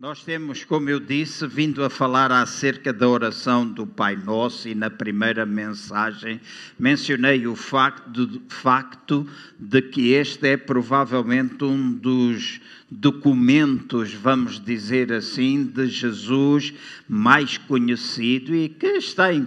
[0.00, 4.74] Nós temos, como eu disse, vindo a falar acerca da oração do Pai Nosso e
[4.74, 6.40] na primeira mensagem
[6.78, 9.26] mencionei o facto, facto
[9.58, 16.72] de que este é provavelmente um dos documentos, vamos dizer assim, de Jesus
[17.06, 19.46] mais conhecido e que está em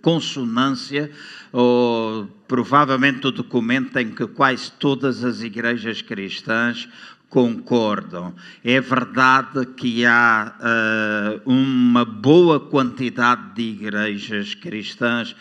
[0.00, 1.10] consonância
[1.52, 6.88] ou provavelmente o documento em que quase todas as igrejas cristãs
[7.28, 8.34] concordam.
[8.64, 15.34] É verdade que há uh, uma boa quantidade de igrejas cristãs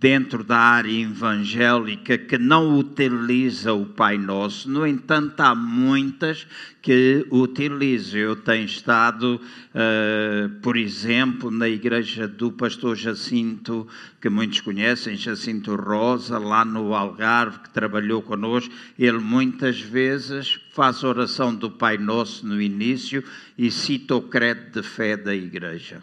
[0.00, 4.70] dentro da área evangélica que não utiliza o Pai Nosso.
[4.70, 6.46] No entanto, há muitas
[6.80, 8.18] que utilizam.
[8.18, 13.86] Eu tenho estado, uh, por exemplo, na igreja do pastor Jacinto,
[14.22, 18.72] que muitos conhecem, Jacinto Rosa, lá no Algarve, que trabalhou conosco.
[18.98, 23.22] Ele muitas vezes faz oração do Pai Nosso no início
[23.58, 26.02] e cita o credo de fé da igreja.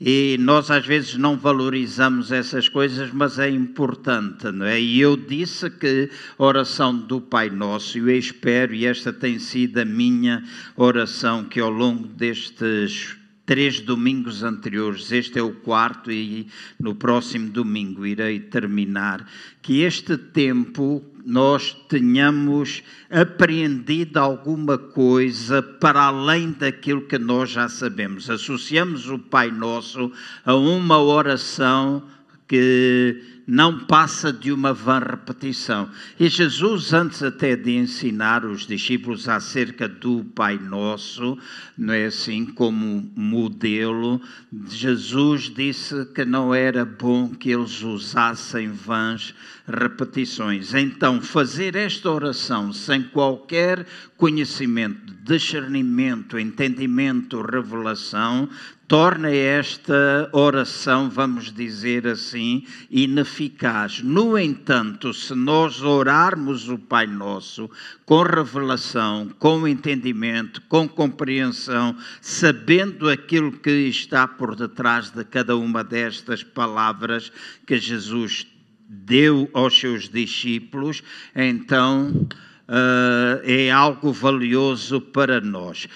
[0.00, 4.80] E nós às vezes não valorizamos essas coisas, mas é importante, não é?
[4.80, 9.76] E eu disse que a oração do Pai Nosso, eu espero, e esta tem sido
[9.76, 10.42] a minha
[10.74, 16.46] oração, que ao longo destes três domingos anteriores, este é o quarto e
[16.78, 19.26] no próximo domingo irei terminar,
[19.60, 28.30] que este tempo nós tenhamos apreendido alguma coisa para além daquilo que nós já sabemos.
[28.30, 30.12] Associamos o Pai Nosso
[30.44, 32.02] a uma oração
[32.48, 35.90] que não passa de uma vã repetição.
[36.20, 41.36] E Jesus, antes até de ensinar os discípulos acerca do Pai Nosso,
[41.76, 44.20] não é assim como modelo,
[44.68, 49.34] Jesus disse que não era bom que eles usassem vãs
[49.66, 50.72] repetições.
[50.72, 53.84] Então, fazer esta oração sem qualquer
[54.16, 58.48] conhecimento, discernimento, entendimento, revelação,
[58.90, 64.02] torna esta oração, vamos dizer assim, ineficaz.
[64.02, 67.70] No entanto, se nós orarmos o Pai Nosso
[68.04, 75.84] com revelação, com entendimento, com compreensão, sabendo aquilo que está por detrás de cada uma
[75.84, 77.30] destas palavras
[77.64, 78.44] que Jesus
[78.88, 81.00] deu aos seus discípulos,
[81.36, 82.26] então
[82.68, 85.86] uh, é algo valioso para nós.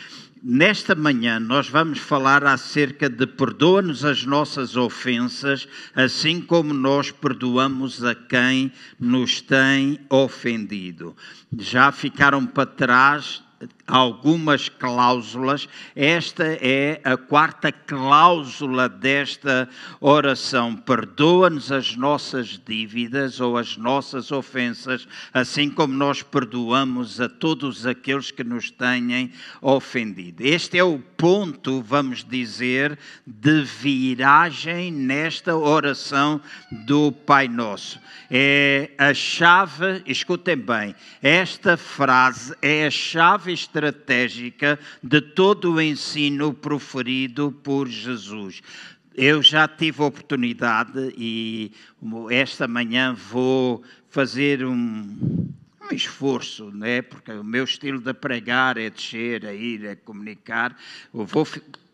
[0.46, 8.04] Nesta manhã nós vamos falar acerca de perdoa-nos as nossas ofensas, assim como nós perdoamos
[8.04, 11.16] a quem nos tem ofendido.
[11.58, 13.42] Já ficaram para trás
[13.86, 15.68] algumas cláusulas.
[15.94, 19.68] Esta é a quarta cláusula desta
[20.00, 20.74] oração.
[20.74, 28.30] Perdoa-nos as nossas dívidas ou as nossas ofensas, assim como nós perdoamos a todos aqueles
[28.30, 29.28] que nos tenham
[29.60, 30.42] ofendido.
[30.42, 36.40] Este é o ponto, vamos dizer, de viragem nesta oração
[36.86, 38.00] do Pai Nosso.
[38.30, 46.54] É a chave, escutem bem, esta frase é a chave estratégica de todo o ensino
[46.54, 48.62] proferido por Jesus.
[49.14, 51.72] Eu já tive a oportunidade e
[52.30, 54.72] esta manhã vou fazer um,
[55.82, 57.02] um esforço, né?
[57.02, 60.76] porque o meu estilo de pregar é descer, é ir, é comunicar.
[61.12, 61.46] Eu vou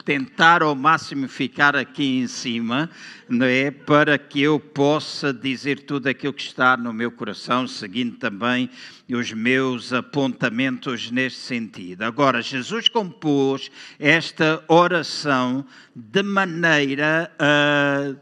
[0.05, 2.91] tentar ao máximo ficar aqui em cima,
[3.29, 3.71] não é?
[3.71, 8.71] Para que eu possa dizer tudo aquilo que está no meu coração, seguindo também
[9.09, 12.03] os meus apontamentos neste sentido.
[12.03, 18.15] Agora, Jesus compôs esta oração de maneira a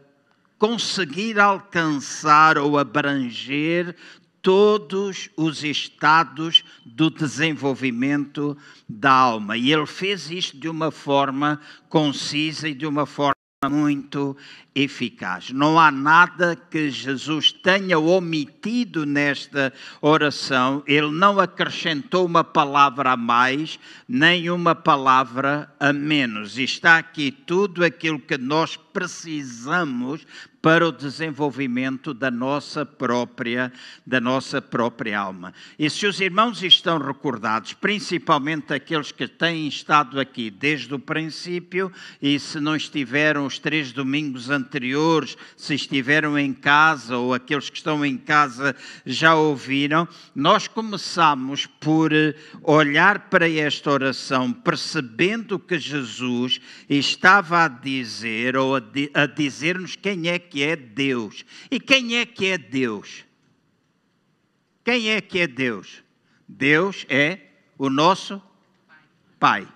[0.59, 3.95] conseguir alcançar ou abranger
[4.41, 8.57] todos os estados do desenvolvimento
[8.87, 9.57] da alma.
[9.57, 13.33] E ele fez isto de uma forma concisa e de uma forma
[13.67, 14.37] muito
[14.73, 15.49] eficaz.
[15.49, 23.17] Não há nada que Jesus tenha omitido nesta oração, ele não acrescentou uma palavra a
[23.17, 23.77] mais,
[24.07, 26.57] nem uma palavra a menos.
[26.57, 30.27] Está aqui tudo aquilo que nós precisamos
[30.61, 33.71] para o desenvolvimento da nossa própria
[34.05, 35.53] da nossa própria alma.
[35.77, 41.91] E se os irmãos estão recordados, principalmente aqueles que têm estado aqui desde o princípio
[42.21, 47.77] e se não estiveram os três domingos anteriores, se estiveram em casa ou aqueles que
[47.77, 48.75] estão em casa
[49.05, 52.11] já ouviram, nós começamos por
[52.63, 56.59] olhar para esta oração percebendo que Jesus
[56.89, 58.79] estava a dizer ou a,
[59.13, 61.45] a dizer-nos quem é que é Deus.
[61.69, 63.25] E quem é que é Deus?
[64.83, 66.03] Quem é que é Deus?
[66.47, 67.39] Deus é
[67.77, 68.41] o nosso
[69.39, 69.67] Pai.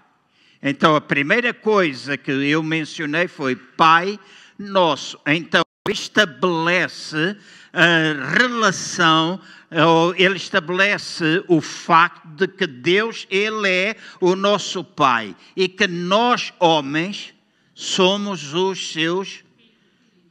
[0.62, 4.20] Então, a primeira coisa que eu mencionei foi Pai
[4.58, 5.20] Nosso.
[5.26, 7.38] Então, estabelece
[7.74, 9.42] a relação,
[10.16, 16.54] ele estabelece o facto de que Deus, Ele é o nosso Pai e que nós,
[16.60, 17.34] homens,
[17.74, 19.44] somos os seus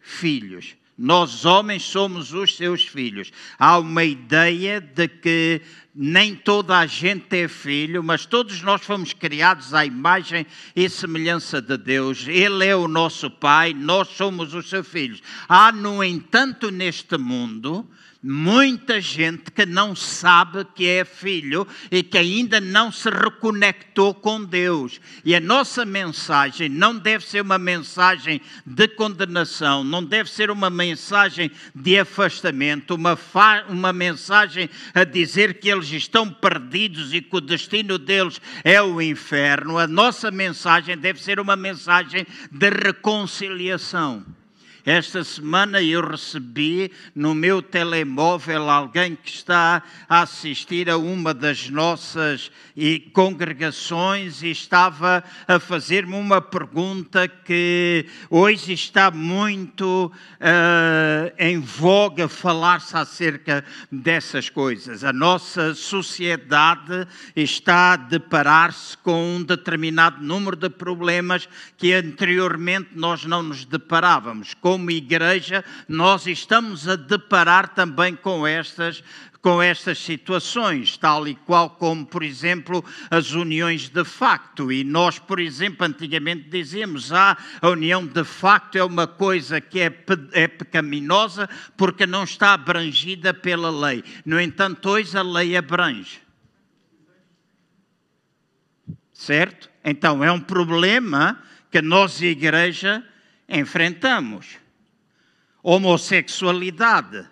[0.01, 0.77] filhos.
[0.97, 3.33] Nós, homens, somos os seus filhos.
[3.59, 5.63] Há uma ideia de que
[5.95, 10.47] nem toda a gente é filho, mas todos nós fomos criados à imagem
[10.77, 12.27] e semelhança de Deus.
[12.29, 15.23] Ele é o nosso Pai, nós somos os seus filhos.
[15.49, 17.89] Há, no entanto, neste mundo,
[18.23, 24.45] muita gente que não sabe que é filho e que ainda não se reconectou com
[24.45, 25.01] Deus.
[25.25, 30.71] E a nossa mensagem não deve ser uma mensagem de condenação, não deve ser uma
[30.71, 33.19] mensagem de afastamento, uma,
[33.69, 39.03] uma mensagem a dizer que eles estão perdidos e que o destino deles é o
[39.03, 39.79] inferno.
[39.79, 44.25] A nossa mensagem deve ser uma mensagem de reconciliação.
[44.85, 51.71] Esta semana eu recebi no meu telemóvel alguém que está a assistir a uma das
[51.71, 52.51] nossas
[53.13, 60.07] congregações e estava a fazer-me uma pergunta que hoje está muito
[60.41, 65.05] uh, em voga falar-se acerca dessas coisas.
[65.05, 67.07] A nossa sociedade
[67.37, 74.55] está a deparar-se com um determinado número de problemas que anteriormente nós não nos deparávamos.
[74.55, 79.05] Com como igreja, nós estamos a deparar também com estas
[79.43, 84.71] com estas situações, tal e qual como, por exemplo, as uniões de facto.
[84.71, 89.81] E nós, por exemplo, antigamente dizíamos: ah, a união de facto é uma coisa que
[89.81, 89.93] é,
[90.33, 94.03] é pecaminosa porque não está abrangida pela lei.
[94.25, 96.21] No entanto, hoje a lei abrange.
[99.13, 99.69] Certo?
[99.85, 103.05] Então é um problema que nós, igreja,
[103.49, 104.62] enfrentamos
[105.63, 107.32] homossexualidade.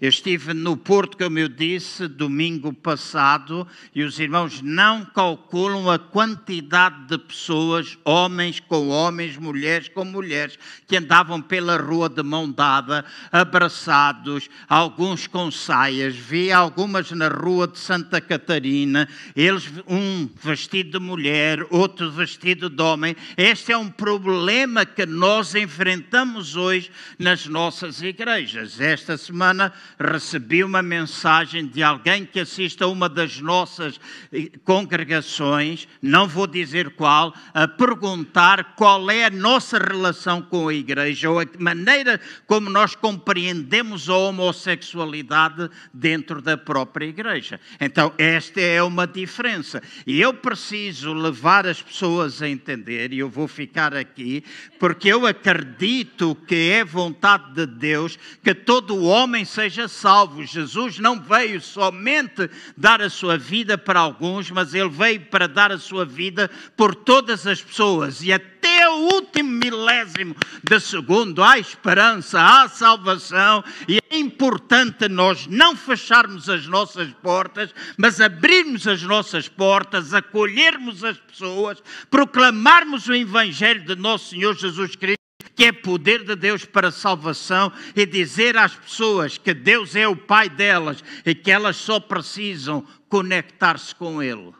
[0.00, 5.98] Eu estive no Porto, como eu disse, domingo passado, e os irmãos não calculam a
[5.98, 10.56] quantidade de pessoas, homens com homens, mulheres com mulheres,
[10.86, 16.14] que andavam pela rua de mão dada, abraçados, alguns com saias.
[16.14, 22.80] Vi algumas na rua de Santa Catarina, eles, um vestido de mulher, outro vestido de
[22.80, 23.16] homem.
[23.36, 28.80] Este é um problema que nós enfrentamos hoje nas nossas igrejas.
[28.80, 34.00] Esta semana recebi uma mensagem de alguém que assiste a uma das nossas
[34.32, 40.74] eh, congregações, não vou dizer qual, a perguntar qual é a nossa relação com a
[40.74, 47.60] igreja ou a maneira como nós compreendemos a homossexualidade dentro da própria igreja.
[47.80, 49.82] Então, esta é uma diferença.
[50.06, 54.42] E eu preciso levar as pessoas a entender, e eu vou ficar aqui,
[54.78, 60.44] porque eu acredito que é vontade de Deus que todo homem seja seja salvo.
[60.44, 65.70] Jesus não veio somente dar a sua vida para alguns, mas ele veio para dar
[65.70, 68.22] a sua vida por todas as pessoas.
[68.22, 70.34] E até o último milésimo
[70.64, 73.62] de segundo há esperança, há salvação.
[73.86, 81.04] E é importante nós não fecharmos as nossas portas, mas abrirmos as nossas portas, acolhermos
[81.04, 81.80] as pessoas,
[82.10, 85.18] proclamarmos o evangelho de nosso Senhor Jesus Cristo
[85.58, 90.14] que é poder de Deus para salvação e dizer às pessoas que Deus é o
[90.14, 94.52] Pai delas e que elas só precisam conectar-se com Ele.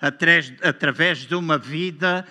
[0.00, 2.26] Através, através de uma vida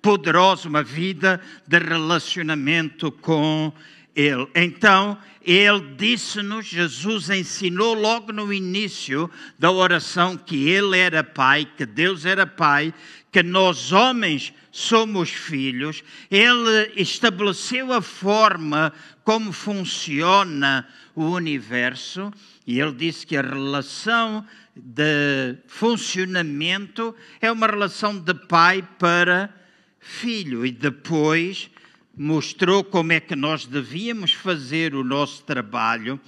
[0.00, 3.70] poderosa, uma vida de relacionamento com
[4.14, 4.48] Ele.
[4.54, 11.84] Então, Ele disse-nos, Jesus ensinou logo no início da oração que Ele era Pai, que
[11.84, 12.94] Deus era Pai,
[13.36, 18.90] que nós homens somos filhos, ele estabeleceu a forma
[19.24, 22.32] como funciona o universo
[22.66, 24.42] e ele disse que a relação
[24.74, 29.54] de funcionamento é uma relação de pai para
[30.00, 31.68] filho e depois
[32.16, 36.18] mostrou como é que nós devíamos fazer o nosso trabalho,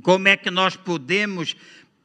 [0.00, 1.54] como é que nós podemos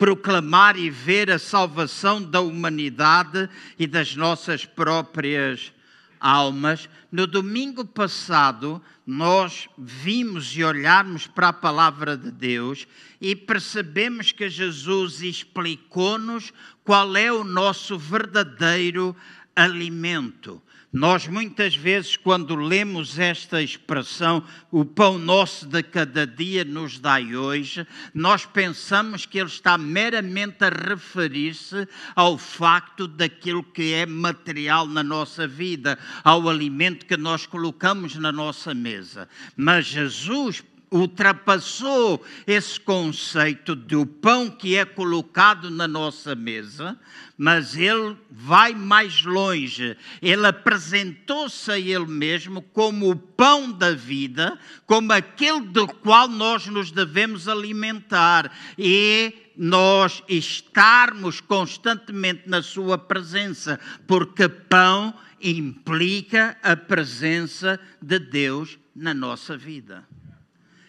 [0.04, 5.72] proclamar e ver a salvação da humanidade e das nossas próprias
[6.20, 6.90] almas.
[7.10, 12.86] No domingo passado, nós vimos e olharmos para a palavra de Deus
[13.22, 16.52] e percebemos que Jesus explicou-nos
[16.84, 19.16] qual é o nosso verdadeiro
[19.56, 20.62] alimento.
[20.94, 27.36] Nós muitas vezes, quando lemos esta expressão, o pão nosso de cada dia nos dai
[27.36, 34.86] hoje, nós pensamos que ele está meramente a referir-se ao facto daquilo que é material
[34.86, 39.28] na nossa vida, ao alimento que nós colocamos na nossa mesa.
[39.58, 46.98] Mas Jesus ultrapassou esse conceito do pão que é colocado na nossa mesa,
[47.36, 49.98] mas ele vai mais longe.
[50.22, 56.68] Ele apresentou-se a ele mesmo como o pão da vida, como aquele do qual nós
[56.68, 67.80] nos devemos alimentar e nós estarmos constantemente na sua presença, porque pão implica a presença
[68.02, 70.13] de Deus na nossa vida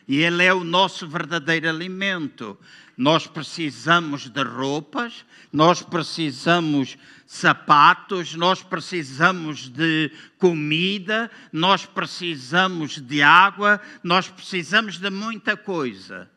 [0.06, 2.58] e Ele é o nosso verdadeiro alimento.
[2.96, 13.22] Nós precisamos de roupas, nós precisamos de sapatos, nós precisamos de comida, nós precisamos de
[13.22, 16.30] água, nós precisamos de muita coisa.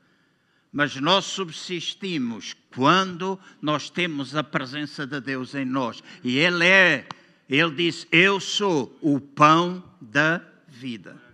[0.71, 6.03] Mas nós subsistimos quando nós temos a presença de Deus em nós.
[6.23, 7.07] E Ele é,
[7.49, 11.26] Ele diz: Eu sou o pão da vida.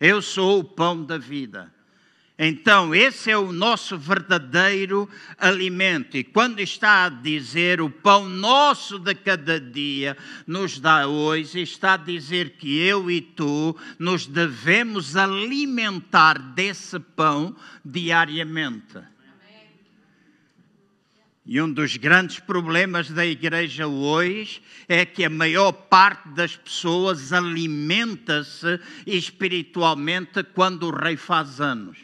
[0.00, 1.72] Eu sou o pão da vida.
[2.38, 6.18] Então, esse é o nosso verdadeiro alimento.
[6.18, 10.14] E quando está a dizer o pão nosso de cada dia
[10.46, 17.56] nos dá hoje, está a dizer que eu e tu nos devemos alimentar desse pão
[17.82, 18.98] diariamente.
[21.48, 27.32] E um dos grandes problemas da igreja hoje é que a maior parte das pessoas
[27.32, 31.98] alimenta-se espiritualmente quando o rei faz anos.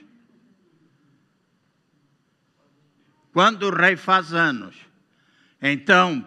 [3.32, 4.76] Quando o rei faz anos.
[5.60, 6.24] Então,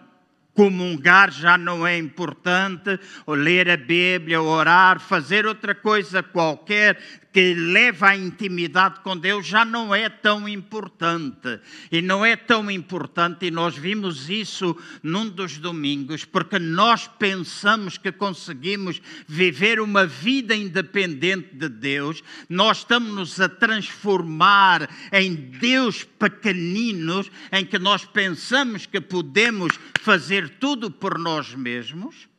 [0.52, 6.98] comungar já não é importante, ou ler a Bíblia, orar, fazer outra coisa qualquer
[7.36, 11.60] que leva à intimidade com Deus já não é tão importante.
[11.92, 17.98] E não é tão importante, e nós vimos isso num dos domingos, porque nós pensamos
[17.98, 27.30] que conseguimos viver uma vida independente de Deus, nós estamos-nos a transformar em Deus pequeninos,
[27.52, 32.34] em que nós pensamos que podemos fazer tudo por nós mesmos.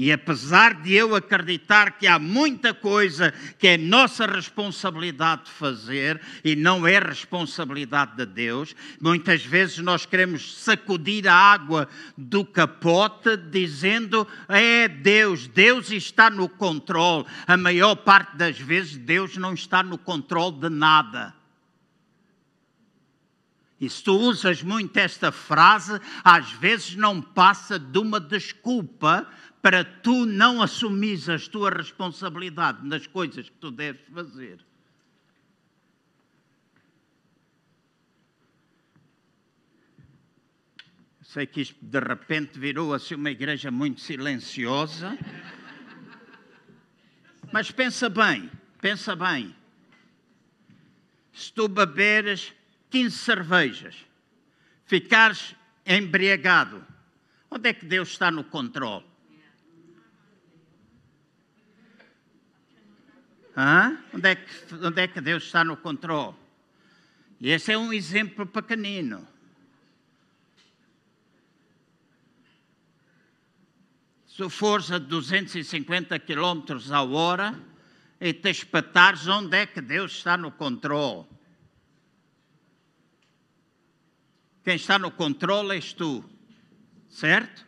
[0.00, 6.20] E apesar de eu acreditar que há muita coisa que é nossa responsabilidade de fazer
[6.44, 13.36] e não é responsabilidade de Deus, muitas vezes nós queremos sacudir a água do capote
[13.36, 17.26] dizendo: é Deus, Deus está no controle.
[17.44, 21.34] A maior parte das vezes Deus não está no controle de nada.
[23.80, 29.26] E se tu usas muito esta frase, às vezes não passa de uma desculpa
[29.60, 34.64] para tu não assumires a tua responsabilidade nas coisas que tu deves fazer.
[41.22, 45.18] Sei que isto de repente virou assim uma igreja muito silenciosa.
[47.52, 48.50] Mas pensa bem,
[48.80, 49.54] pensa bem.
[51.32, 52.54] Se tu beberes
[52.90, 53.96] 15 cervejas,
[54.86, 56.84] ficares embriagado,
[57.50, 59.07] onde é que Deus está no controle?
[64.14, 66.36] Onde, é que, onde é que Deus está no controle?
[67.40, 69.26] E esse é um exemplo pequenino.
[74.28, 77.60] Se fores a 250 km a hora
[78.20, 81.26] e te espetares, onde é que Deus está no controle?
[84.62, 86.24] Quem está no controle és tu,
[87.08, 87.66] certo?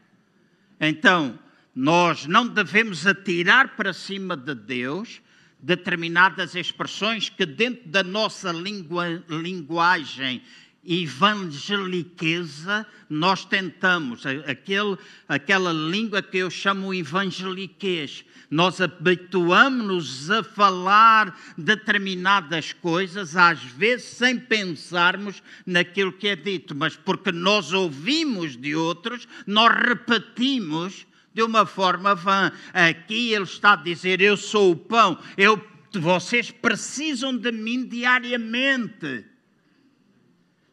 [0.79, 1.37] Então,
[1.75, 5.21] nós não devemos atirar para cima de Deus
[5.63, 10.43] determinadas expressões que, dentro da nossa língua, linguagem
[10.85, 14.97] evangeliqueza, nós tentamos, aquele,
[15.29, 24.39] aquela língua que eu chamo evangeliquez, nós habituamos-nos a falar determinadas coisas, às vezes sem
[24.39, 31.65] pensarmos naquilo que é dito, mas porque nós ouvimos de outros, nós repetimos de uma
[31.65, 32.53] forma vã.
[32.73, 39.25] Aqui ele está a dizer: Eu sou o pão, eu, vocês precisam de mim diariamente.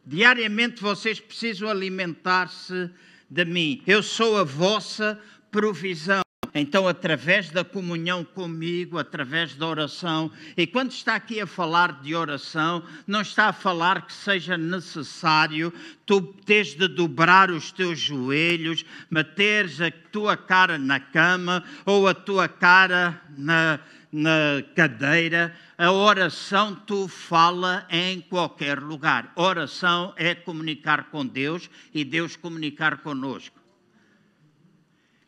[0.04, 2.90] Diariamente vocês precisam alimentar-se
[3.28, 3.82] de mim.
[3.86, 6.27] Eu sou a vossa provisão.
[6.58, 12.14] Então, através da comunhão comigo, através da oração, e quando está aqui a falar de
[12.14, 15.72] oração, não está a falar que seja necessário
[16.04, 22.14] tu teres de dobrar os teus joelhos, meteres a tua cara na cama ou a
[22.14, 23.78] tua cara na,
[24.10, 25.54] na cadeira.
[25.76, 29.32] A oração tu fala em qualquer lugar.
[29.36, 33.57] Oração é comunicar com Deus e Deus comunicar conosco.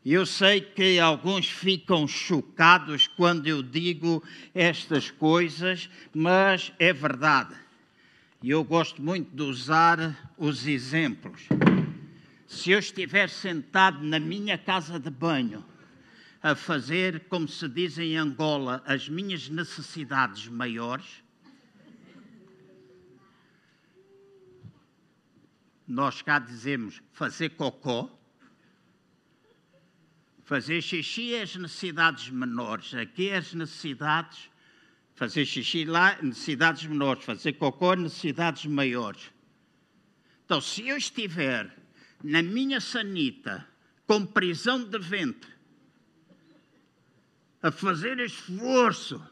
[0.05, 7.55] Eu sei que alguns ficam chocados quando eu digo estas coisas, mas é verdade.
[8.43, 11.43] E eu gosto muito de usar os exemplos.
[12.47, 15.63] Se eu estiver sentado na minha casa de banho,
[16.43, 21.23] a fazer, como se diz em Angola, as minhas necessidades maiores,
[25.87, 28.20] nós cá dizemos fazer cocó,
[30.51, 32.93] Fazer xixi é as necessidades menores.
[32.93, 34.51] Aqui é as necessidades.
[35.15, 37.23] Fazer xixi lá, necessidades menores.
[37.23, 39.31] Fazer cocô, necessidades maiores.
[40.45, 41.73] Então, se eu estiver
[42.25, 43.65] na minha sanita,
[44.09, 45.53] com prisão de ventre,
[47.63, 49.25] a fazer esforço,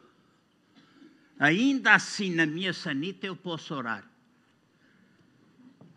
[1.36, 4.08] ainda assim na minha sanita eu posso orar.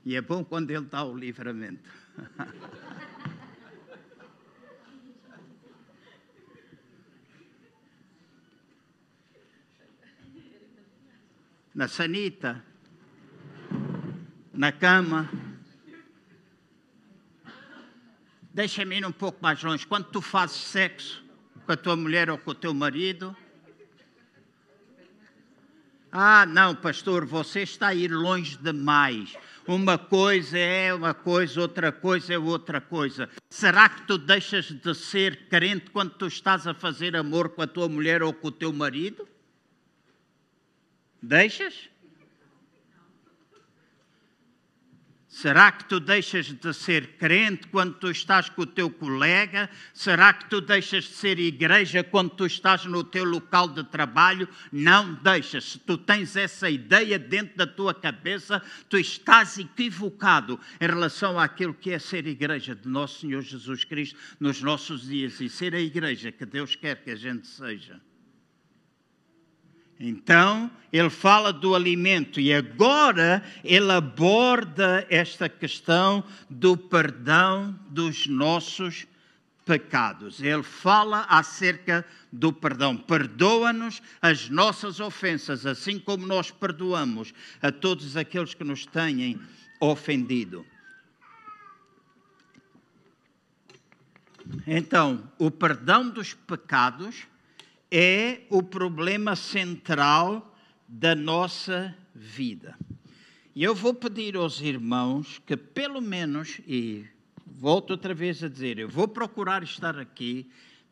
[0.03, 1.87] E é bom quando ele dá o livramento.
[11.73, 12.63] na sanita,
[14.53, 15.29] na cama.
[18.53, 19.87] Deixa-me ir um pouco mais longe.
[19.87, 21.23] Quando tu fazes sexo
[21.65, 23.35] com a tua mulher ou com o teu marido,
[26.11, 29.33] ah, não, pastor, você está a ir longe demais.
[29.65, 33.29] Uma coisa é uma coisa, outra coisa é outra coisa.
[33.49, 37.67] Será que tu deixas de ser crente quando tu estás a fazer amor com a
[37.67, 39.25] tua mulher ou com o teu marido?
[41.21, 41.91] Deixas?
[45.31, 49.69] Será que tu deixas de ser crente quando tu estás com o teu colega?
[49.93, 54.47] Será que tu deixas de ser igreja quando tu estás no teu local de trabalho?
[54.73, 55.63] Não deixas.
[55.63, 61.73] Se tu tens essa ideia dentro da tua cabeça, tu estás equivocado em relação àquilo
[61.73, 65.79] que é ser igreja de nosso Senhor Jesus Cristo nos nossos dias e ser a
[65.79, 68.01] igreja que Deus quer que a gente seja.
[70.03, 79.05] Então, ele fala do alimento e agora ele aborda esta questão do perdão dos nossos
[79.63, 80.41] pecados.
[80.41, 82.97] Ele fala acerca do perdão.
[82.97, 89.39] Perdoa-nos as nossas ofensas, assim como nós perdoamos a todos aqueles que nos têm
[89.79, 90.65] ofendido.
[94.65, 97.27] Então, o perdão dos pecados
[97.91, 100.55] é o problema central
[100.87, 102.77] da nossa vida.
[103.53, 107.05] E eu vou pedir aos irmãos que, pelo menos, e
[107.45, 110.49] volto outra vez a dizer, eu vou procurar estar aqui,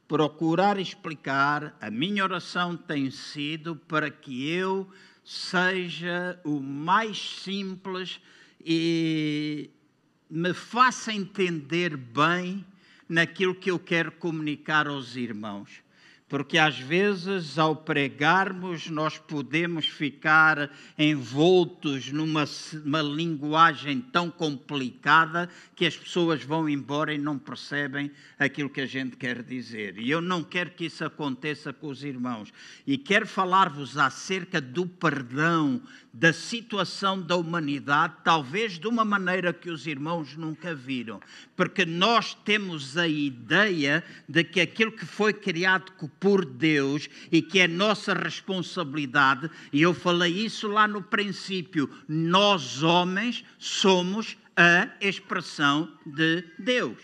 [0.10, 1.78] procurar explicar.
[1.80, 4.86] A minha oração tem sido para que eu
[5.24, 8.20] seja o mais simples
[8.60, 9.70] e
[10.30, 12.66] me faça entender bem
[13.08, 15.82] naquilo que eu quero comunicar aos irmãos
[16.30, 25.98] porque às vezes, ao pregarmos, nós podemos ficar envoltos numa linguagem tão complicada que as
[25.98, 29.98] pessoas vão embora e não percebem aquilo que a gente quer dizer.
[29.98, 32.54] E eu não quero que isso aconteça com os irmãos.
[32.86, 35.82] E quero falar-vos acerca do perdão,
[36.14, 41.20] da situação da humanidade, talvez de uma maneira que os irmãos nunca viram.
[41.56, 47.60] Porque nós temos a ideia de que aquilo que foi criado por Deus e que
[47.60, 55.92] é nossa responsabilidade, e eu falei isso lá no princípio, nós homens somos a expressão
[56.06, 56.98] de Deus.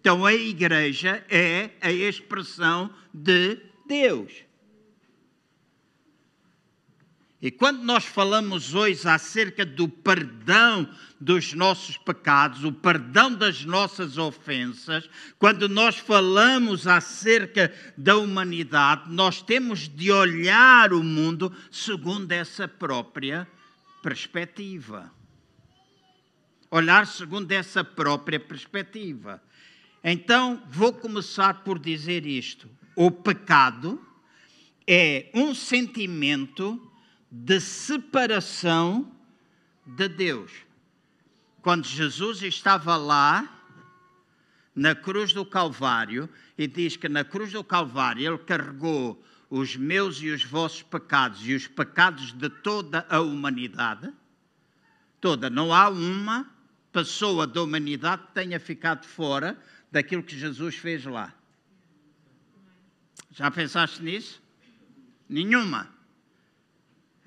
[0.00, 4.47] Então a igreja é a expressão de Deus.
[7.40, 10.88] E quando nós falamos hoje acerca do perdão
[11.20, 19.40] dos nossos pecados, o perdão das nossas ofensas, quando nós falamos acerca da humanidade, nós
[19.40, 23.46] temos de olhar o mundo segundo essa própria
[24.02, 25.12] perspectiva.
[26.68, 29.40] Olhar segundo essa própria perspectiva.
[30.02, 34.04] Então, vou começar por dizer isto: o pecado
[34.86, 36.87] é um sentimento
[37.30, 39.12] de separação
[39.84, 40.52] de Deus.
[41.62, 43.58] Quando Jesus estava lá
[44.74, 50.20] na cruz do Calvário e diz que na cruz do Calvário ele carregou os meus
[50.22, 54.12] e os vossos pecados e os pecados de toda a humanidade,
[55.20, 56.48] toda, não há uma
[56.92, 59.58] pessoa da humanidade que tenha ficado fora
[59.90, 61.34] daquilo que Jesus fez lá.
[63.32, 64.42] Já pensaste nisso?
[65.28, 65.97] Nenhuma.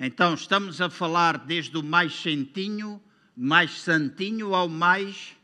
[0.04, 3.00] Então estamos a falar desde o mais santinho,
[3.38, 5.38] mais santinho ao mais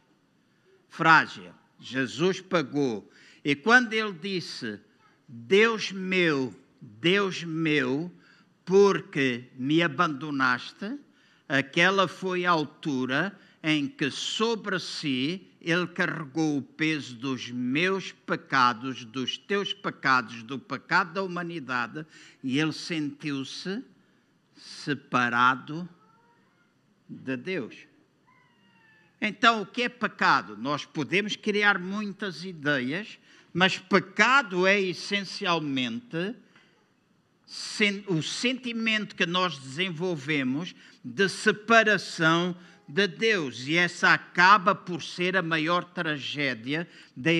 [0.89, 1.53] frágil.
[1.79, 3.07] Jesus pagou.
[3.45, 4.79] E quando ele disse:
[5.27, 8.11] Deus meu, Deus meu,
[8.65, 10.97] porque me abandonaste,
[11.47, 19.05] aquela foi a altura em que sobre si ele carregou o peso dos meus pecados,
[19.05, 22.03] dos teus pecados, do pecado da humanidade,
[22.43, 23.83] e ele sentiu-se
[24.57, 25.87] separado
[27.07, 27.75] de Deus.
[29.19, 30.57] Então, o que é pecado?
[30.57, 33.17] Nós podemos criar muitas ideias,
[33.53, 36.35] mas pecado é essencialmente
[38.07, 42.55] o sentimento que nós desenvolvemos de separação
[42.87, 43.67] de Deus.
[43.67, 47.31] E essa acaba por ser a maior tragédia da,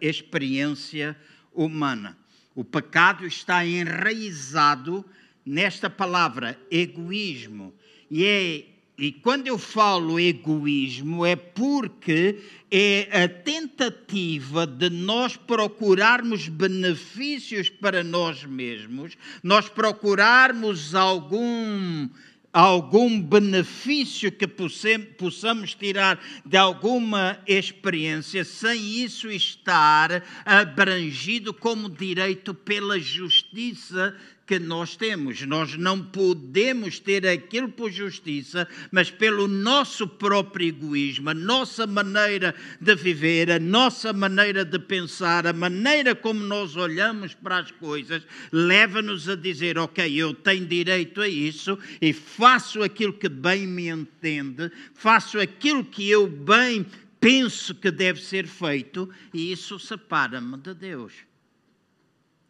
[0.00, 1.16] experiência
[1.52, 2.16] humana.
[2.54, 5.04] O pecado está enraizado
[5.46, 7.72] nesta palavra egoísmo.
[8.10, 12.38] E é e quando eu falo egoísmo, é porque
[12.70, 22.08] é a tentativa de nós procurarmos benefícios para nós mesmos, nós procurarmos algum
[22.52, 32.98] algum benefício que possamos tirar de alguma experiência, sem isso estar abrangido como direito pela
[32.98, 35.42] justiça que nós temos.
[35.42, 42.54] Nós não podemos ter aquilo por justiça, mas pelo nosso próprio egoísmo, a nossa maneira
[42.80, 48.22] de viver, a nossa maneira de pensar, a maneira como nós olhamos para as coisas,
[48.52, 53.88] leva-nos a dizer: Ok, eu tenho direito a isso e faço aquilo que bem me
[53.88, 56.86] entende, faço aquilo que eu bem
[57.18, 61.12] penso que deve ser feito, e isso separa-me de Deus.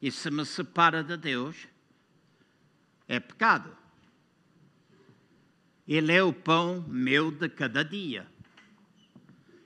[0.03, 1.57] E se me separa de Deus,
[3.09, 3.77] é pecado.
[5.87, 8.27] Ele é o pão meu de cada dia.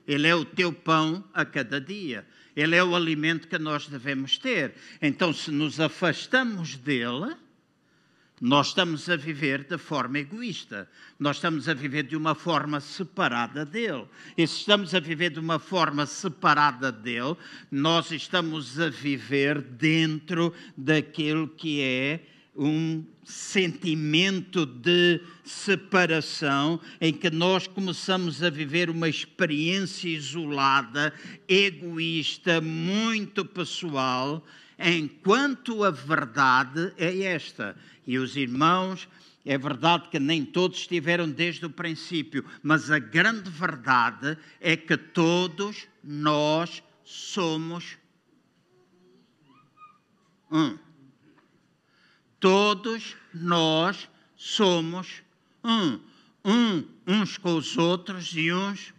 [0.07, 2.27] Ele é o teu pão a cada dia.
[2.55, 4.75] Ele é o alimento que nós devemos ter.
[5.01, 7.35] Então, se nos afastamos dele,
[8.39, 10.89] nós estamos a viver de forma egoísta.
[11.19, 14.07] Nós estamos a viver de uma forma separada dele.
[14.37, 17.37] E se estamos a viver de uma forma separada dele,
[17.71, 22.25] nós estamos a viver dentro daquilo que é
[22.55, 31.13] um sentimento de separação em que nós começamos a viver uma experiência isolada,
[31.47, 34.45] egoísta, muito pessoal,
[34.79, 37.75] enquanto a verdade é esta.
[38.05, 39.07] E os irmãos,
[39.45, 44.97] é verdade que nem todos estiveram desde o princípio, mas a grande verdade é que
[44.97, 47.97] todos nós somos
[50.51, 50.77] um
[52.41, 55.21] Todos nós somos
[55.63, 55.99] um,
[56.43, 58.93] um uns com os outros e uns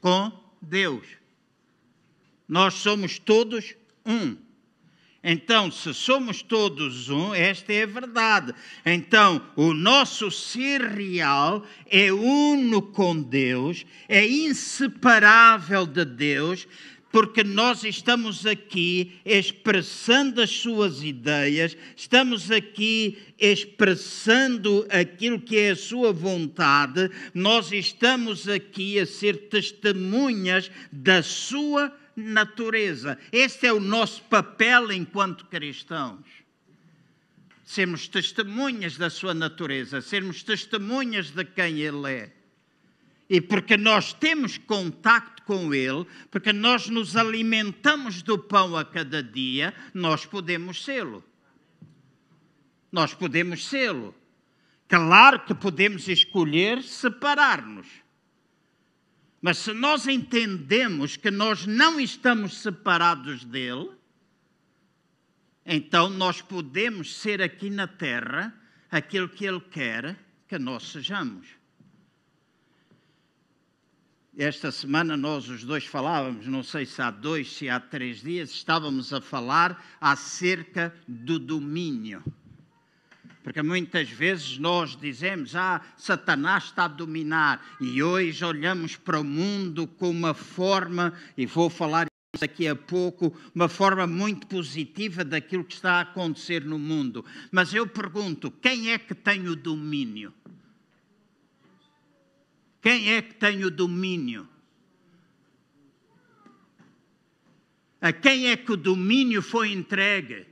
[0.00, 1.06] com Deus.
[2.48, 4.36] Nós somos todos um.
[5.22, 8.54] Então, se somos todos um, esta é a verdade.
[8.86, 16.66] Então, o nosso ser real é uno com Deus, é inseparável de Deus,
[17.10, 25.76] porque nós estamos aqui expressando as suas ideias, estamos aqui expressando aquilo que é a
[25.76, 33.18] sua vontade, nós estamos aqui a ser testemunhas da sua natureza.
[33.32, 36.26] Este é o nosso papel enquanto cristãos.
[37.64, 42.32] Sermos testemunhas da sua natureza, sermos testemunhas de quem Ele é.
[43.28, 49.22] E porque nós temos contacto com Ele, porque nós nos alimentamos do pão a cada
[49.22, 51.24] dia, nós podemos sê-lo.
[52.92, 54.14] Nós podemos sê-lo.
[54.86, 57.86] Claro que podemos escolher separar-nos.
[59.40, 63.90] Mas se nós entendemos que nós não estamos separados dele,
[65.64, 68.52] então nós podemos ser aqui na terra
[68.90, 70.14] aquilo que ele quer
[70.46, 71.57] que nós sejamos.
[74.38, 78.52] Esta semana nós os dois falávamos, não sei se há dois, se há três dias,
[78.52, 82.22] estávamos a falar acerca do domínio.
[83.42, 89.24] Porque muitas vezes nós dizemos, ah, Satanás está a dominar, e hoje olhamos para o
[89.24, 92.06] mundo com uma forma, e vou falar
[92.38, 97.24] daqui a pouco, uma forma muito positiva daquilo que está a acontecer no mundo.
[97.50, 100.32] Mas eu pergunto: quem é que tem o domínio?
[102.80, 104.48] Quem é que tem o domínio?
[108.00, 110.46] A quem é que o domínio foi entregue?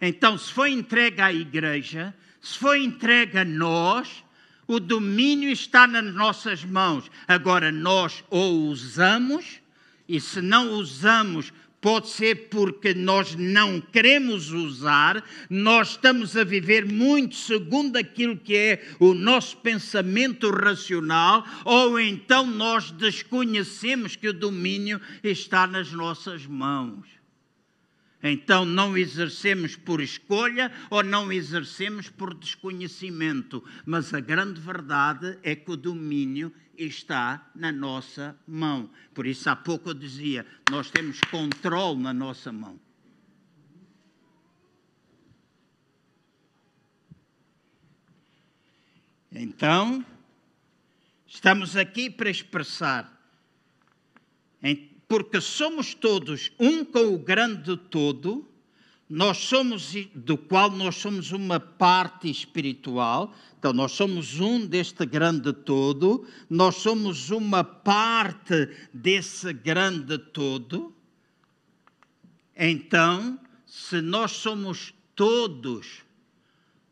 [0.00, 4.24] Então, se foi entregue à igreja, se foi entregue a nós,
[4.66, 7.10] o domínio está nas nossas mãos.
[7.26, 9.60] Agora, nós ou usamos,
[10.08, 16.84] e se não usamos, pode ser porque nós não queremos usar, nós estamos a viver
[16.84, 24.32] muito segundo aquilo que é o nosso pensamento racional, ou então nós desconhecemos que o
[24.32, 27.16] domínio está nas nossas mãos.
[28.22, 35.54] Então não exercemos por escolha ou não exercemos por desconhecimento, mas a grande verdade é
[35.54, 38.90] que o domínio está na nossa mão.
[39.14, 42.78] Por isso há pouco eu dizia, nós temos controle na nossa mão.
[49.32, 50.04] Então,
[51.26, 53.16] estamos aqui para expressar
[55.08, 58.48] porque somos todos um com o grande todo,
[59.08, 63.32] nós somos do qual nós somos uma parte espiritual,
[63.66, 70.94] então nós somos um deste grande todo, nós somos uma parte desse grande todo.
[72.56, 76.04] Então, se nós somos todos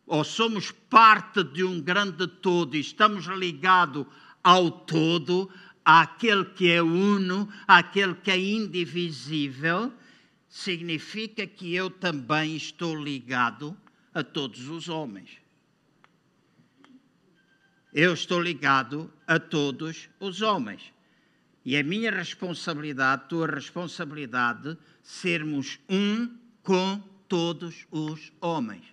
[0.05, 4.05] ou somos parte de um grande todo e estamos ligados
[4.43, 5.49] ao todo,
[5.85, 9.93] àquele que é uno, àquele que é indivisível,
[10.49, 13.77] significa que eu também estou ligado
[14.13, 15.43] a todos os homens.
[17.94, 20.92] Eu estou ligado a todos os homens.
[21.64, 28.85] E é minha responsabilidade, tua responsabilidade, sermos um com todos os homens.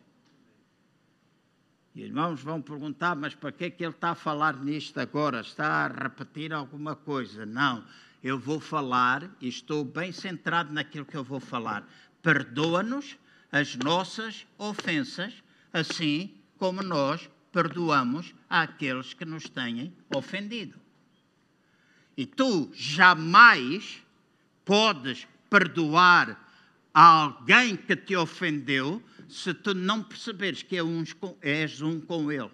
[1.95, 5.41] E irmãos vão perguntar, mas para que é que ele está a falar nisto agora?
[5.41, 7.43] Está a repetir alguma coisa?
[7.43, 7.83] Não,
[8.23, 11.89] eu vou falar e estou bem centrado naquilo que eu vou falar.
[12.21, 13.17] Perdoa-nos
[13.51, 15.33] as nossas ofensas,
[15.73, 20.79] assim como nós perdoamos àqueles que nos têm ofendido.
[22.15, 24.01] E tu jamais
[24.65, 26.49] podes perdoar
[26.93, 30.81] a alguém que te ofendeu se tu não perceberes que é
[31.41, 32.51] és um com Ele.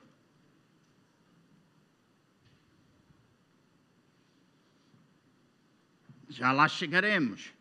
[6.29, 7.51] Já lá chegaremos.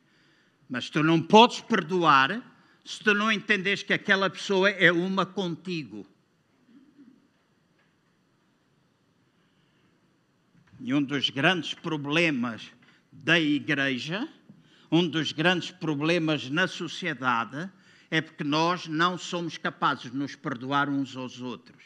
[0.69, 2.43] Mas tu não podes perdoar
[2.85, 6.07] se tu não entenderes que aquela pessoa é uma contigo.
[10.81, 12.71] E um dos grandes problemas
[13.11, 14.29] da igreja,
[14.91, 17.71] um dos grandes problemas na sociedade,
[18.11, 21.83] é porque nós não somos capazes de nos perdoar uns aos outros.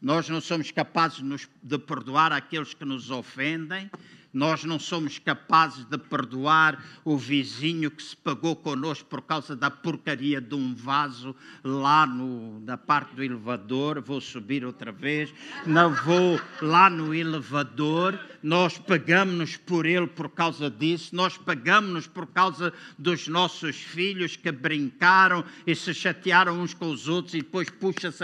[0.00, 3.90] Nós não somos capazes de perdoar aqueles que nos ofendem,
[4.38, 9.68] nós não somos capazes de perdoar o vizinho que se pagou connosco por causa da
[9.68, 14.00] porcaria de um vaso lá no, na parte do elevador.
[14.00, 15.34] Vou subir outra vez.
[15.66, 18.16] Não vou lá no elevador.
[18.40, 21.16] Nós pagamos-nos por ele por causa disso.
[21.16, 27.08] Nós pagamos-nos por causa dos nossos filhos que brincaram e se chatearam uns com os
[27.08, 28.22] outros e depois puxa-se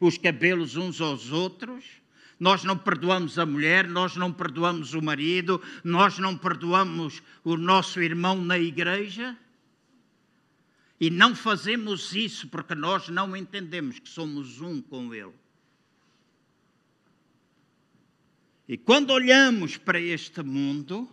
[0.00, 1.99] os cabelos uns aos outros
[2.40, 8.00] nós não perdoamos a mulher, nós não perdoamos o marido, nós não perdoamos o nosso
[8.00, 9.36] irmão na igreja.
[10.98, 15.34] E não fazemos isso porque nós não entendemos que somos um com Ele.
[18.66, 21.08] E quando olhamos para este mundo,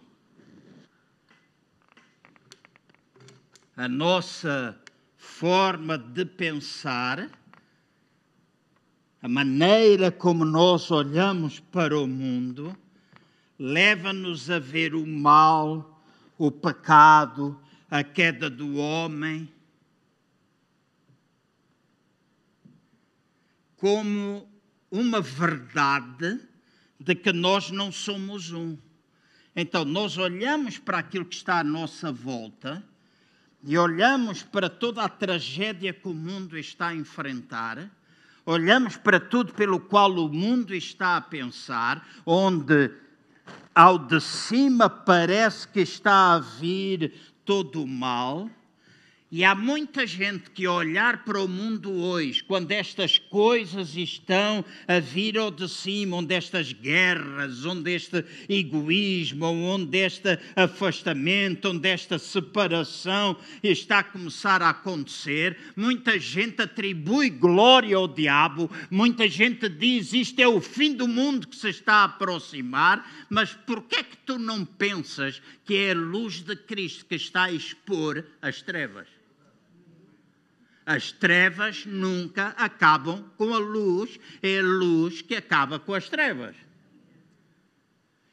[3.75, 4.79] a nossa
[5.17, 7.29] forma de pensar
[9.27, 12.73] a maneira como nós olhamos para o mundo
[13.59, 16.01] leva-nos a ver o mal,
[16.37, 17.59] o pecado,
[17.91, 19.51] a queda do homem
[23.75, 24.47] como
[24.89, 26.39] uma verdade
[26.97, 28.77] de que nós não somos um.
[29.53, 32.81] Então, nós olhamos para aquilo que está à nossa volta
[33.61, 37.91] e olhamos para toda a tragédia que o mundo está a enfrentar
[38.47, 42.89] olhamos para tudo pelo qual o mundo está a pensar, onde
[43.75, 48.49] ao de cima parece que está a vir todo o mal,
[49.29, 55.01] E há muita gente que olhar para o mundo hoje, quando estas coisas estão a
[55.01, 62.17] vir ao de cima, onde estas guerras, onde este egoísmo, onde este afastamento, onde esta
[62.17, 70.13] separação está a começar a acontecer, muita gente atribui glória ao diabo, muita gente diz
[70.13, 74.03] isto é o fim do mundo que se está a aproximar, mas por que é
[74.03, 78.61] que tu não pensas que é a luz de Cristo que está a expor as
[78.61, 79.16] trevas?
[80.87, 86.55] As trevas nunca acabam com a luz, é a luz que acaba com as trevas.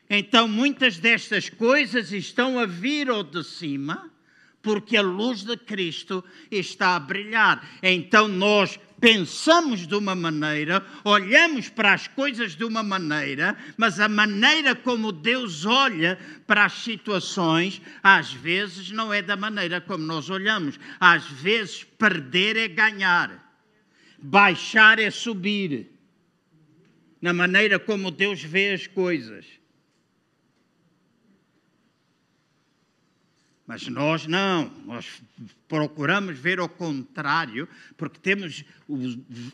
[0.08, 4.08] Então, muitas destas coisas estão a vir ao de cima,
[4.62, 7.68] porque a luz de Cristo está a brilhar.
[7.82, 14.08] Então, nós pensamos de uma maneira, olhamos para as coisas de uma maneira, mas a
[14.08, 20.30] maneira como Deus olha para as situações, às vezes não é da maneira como nós
[20.30, 20.80] olhamos.
[20.98, 23.54] Às vezes, perder é ganhar,
[24.18, 25.90] baixar é subir,
[27.20, 29.44] na maneira como Deus vê as coisas.
[33.66, 35.22] Mas nós não, nós
[35.68, 38.64] procuramos ver o contrário, porque temos,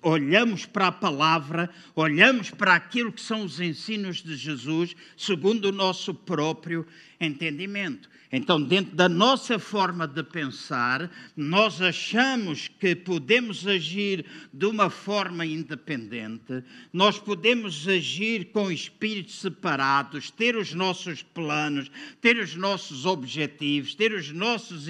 [0.02, 5.72] olhamos para a palavra, olhamos para aquilo que são os ensinos de Jesus, segundo o
[5.72, 6.86] nosso próprio
[7.20, 8.08] entendimento.
[8.32, 15.44] Então, dentro da nossa forma de pensar, nós achamos que podemos agir de uma forma
[15.44, 23.96] independente, nós podemos agir com espíritos separados, ter os nossos planos, ter os nossos objetivos,
[23.96, 24.86] ter os nossos,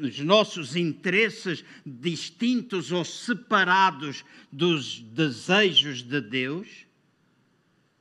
[0.00, 6.86] os nossos interesses distintos ou separados dos desejos de Deus.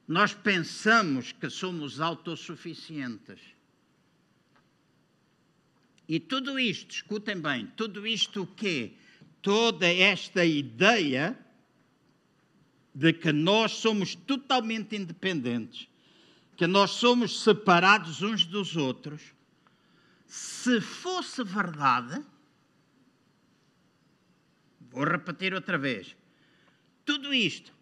[0.07, 3.57] Nós pensamos que somos autossuficientes
[6.07, 8.93] e tudo isto, escutem bem, tudo isto o quê?
[9.41, 11.37] Toda esta ideia
[12.95, 15.87] de que nós somos totalmente independentes,
[16.55, 19.21] que nós somos separados uns dos outros,
[20.27, 22.23] se fosse verdade,
[24.81, 26.15] vou repetir outra vez,
[27.05, 27.73] tudo isto,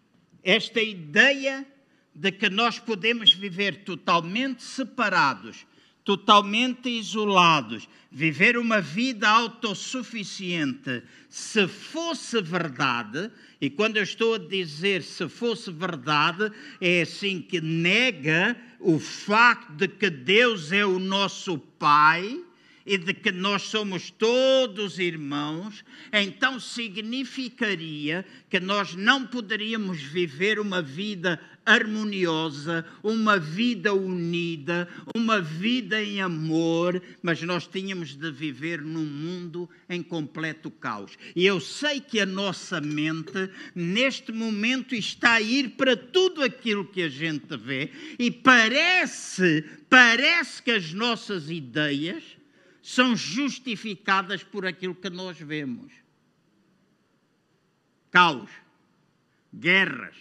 [0.42, 1.66] esta ideia
[2.14, 5.66] de que nós podemos viver totalmente separados
[6.06, 13.28] totalmente isolados, viver uma vida autossuficiente, se fosse verdade,
[13.60, 19.72] e quando eu estou a dizer se fosse verdade, é assim que nega o facto
[19.72, 22.40] de que Deus é o nosso Pai
[22.86, 30.80] e de que nós somos todos irmãos, então significaria que nós não poderíamos viver uma
[30.80, 39.04] vida harmoniosa, uma vida unida, uma vida em amor, mas nós tínhamos de viver num
[39.04, 41.18] mundo em completo caos.
[41.34, 46.84] E eu sei que a nossa mente, neste momento, está a ir para tudo aquilo
[46.84, 52.35] que a gente vê e parece, parece que as nossas ideias
[52.86, 55.92] são justificadas por aquilo que nós vemos.
[58.12, 58.48] Caos,
[59.52, 60.14] guerras,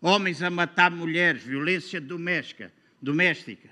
[0.00, 2.72] homens a matar mulheres, violência doméstica,
[3.02, 3.68] doméstica.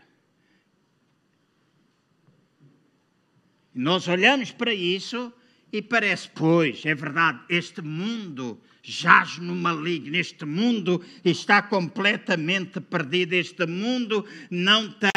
[3.73, 5.33] Nós olhamos para isso
[5.73, 13.35] e parece, pois, é verdade, este mundo jaz no maligno, este mundo está completamente perdido,
[13.35, 15.13] este mundo não tem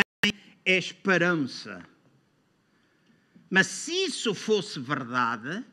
[0.65, 1.83] esperança.
[3.49, 5.63] Mas se isso fosse verdade,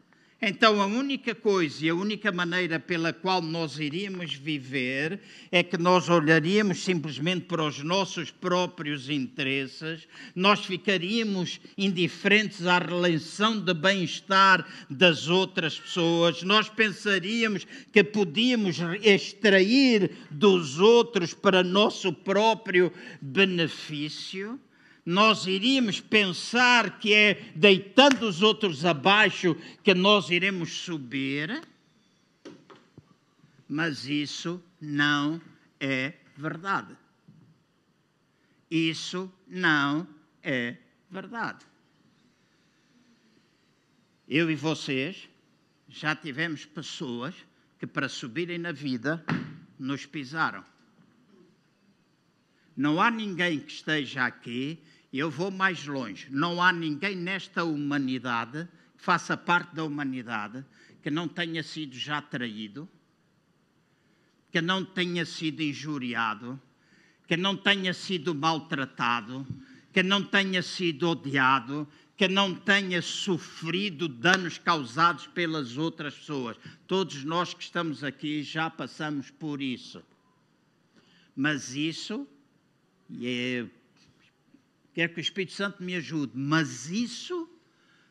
[0.41, 5.21] então a única coisa e a única maneira pela qual nós iríamos viver
[5.51, 13.61] é que nós olharíamos simplesmente para os nossos próprios interesses, nós ficaríamos indiferentes à relação
[13.61, 22.93] de bem-estar das outras pessoas, nós pensaríamos que podíamos extrair dos outros para nosso próprio
[23.21, 24.61] benefício
[25.09, 31.63] nós iríamos pensar que é deitando os outros abaixo que nós iremos subir,
[33.67, 35.41] mas isso não
[35.81, 36.95] é verdade.
[38.71, 40.07] Isso não
[40.43, 40.77] é
[41.11, 41.65] verdade.
[44.29, 45.27] Eu e vocês
[45.89, 47.35] já tivemos pessoas
[47.79, 49.25] que, para subirem na vida,
[49.79, 50.63] nos pisaram.
[52.77, 54.79] Não há ninguém que esteja aqui
[55.13, 56.29] eu vou mais longe.
[56.31, 60.65] Não há ninguém nesta humanidade, que faça parte da humanidade,
[61.03, 62.89] que não tenha sido já traído,
[64.51, 66.61] que não tenha sido injuriado,
[67.27, 69.47] que não tenha sido maltratado,
[69.93, 76.57] que não tenha sido odiado, que não tenha sofrido danos causados pelas outras pessoas.
[76.87, 80.03] Todos nós que estamos aqui já passamos por isso.
[81.37, 82.27] Mas isso,
[83.09, 83.67] e é,
[84.99, 87.49] quero que o Espírito Santo me ajude, mas isso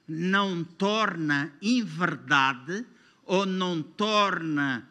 [0.07, 2.85] não torna inverdade
[3.25, 4.87] ou não torna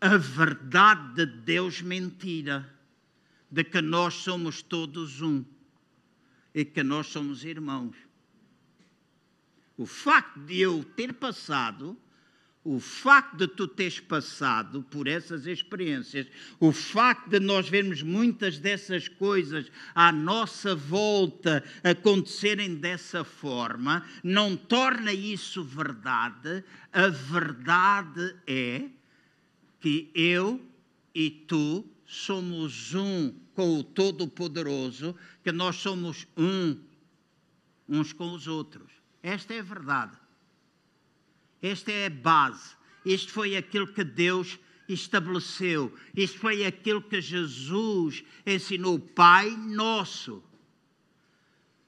[0.00, 2.72] a verdade de Deus mentira,
[3.50, 5.44] de que nós somos todos um
[6.54, 7.96] e que nós somos irmãos.
[9.76, 11.98] O facto de eu ter passado,
[12.64, 16.28] o facto de tu teres passado por essas experiências,
[16.60, 24.56] o facto de nós vermos muitas dessas coisas à nossa volta acontecerem dessa forma, não
[24.56, 26.62] torna isso verdade.
[26.92, 28.84] A verdade é
[29.80, 30.60] que eu
[31.12, 36.76] e tu somos um com o Todo-Poderoso, que nós somos um
[37.88, 38.90] uns com os outros.
[39.22, 40.21] Esta é a verdade.
[41.62, 42.74] Esta é a base.
[43.04, 44.58] Isto foi aquilo que Deus
[44.88, 45.96] estabeleceu.
[46.14, 48.98] Isto foi aquilo que Jesus ensinou.
[48.98, 50.42] Pai nosso.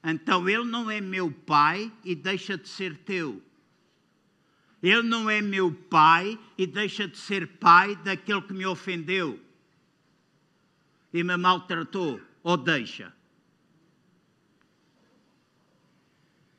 [0.03, 3.41] Então ele não é meu pai e deixa de ser teu.
[4.81, 9.39] Ele não é meu pai e deixa de ser pai daquele que me ofendeu
[11.11, 13.11] e me maltratou, ou deixa.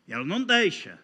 [0.08, 0.98] Ele não deixa.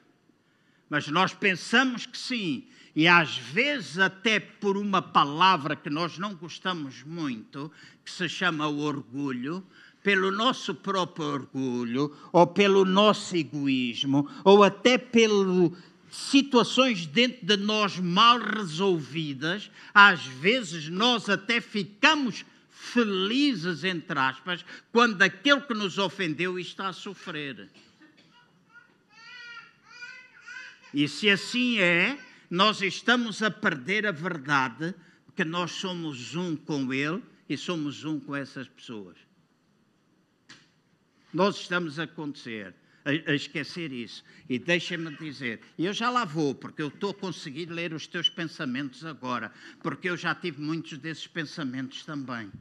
[0.93, 2.64] Mas nós pensamos que sim.
[2.95, 7.72] E às vezes, até por uma palavra que nós não gostamos muito,
[8.05, 9.64] que se chama orgulho,
[10.03, 15.72] pelo nosso próprio orgulho, ou pelo nosso egoísmo, ou até pelas
[16.11, 24.62] situações dentro de nós mal resolvidas, às vezes nós até ficamos felizes, entre aspas,
[24.93, 27.70] quando aquele que nos ofendeu está a sofrer.
[30.93, 32.18] E se assim é,
[32.51, 34.95] nós estamos a perder a verdade,
[35.34, 39.16] que nós somos um com Ele e somos um com essas pessoas.
[41.32, 42.74] Nós estamos a acontecer,
[43.05, 44.22] a, a esquecer isso.
[44.49, 48.28] E deixa-me dizer, eu já lá vou, porque eu estou a conseguir ler os teus
[48.28, 49.51] pensamentos agora,
[49.82, 52.53] porque eu já tive muitos desses pensamentos também.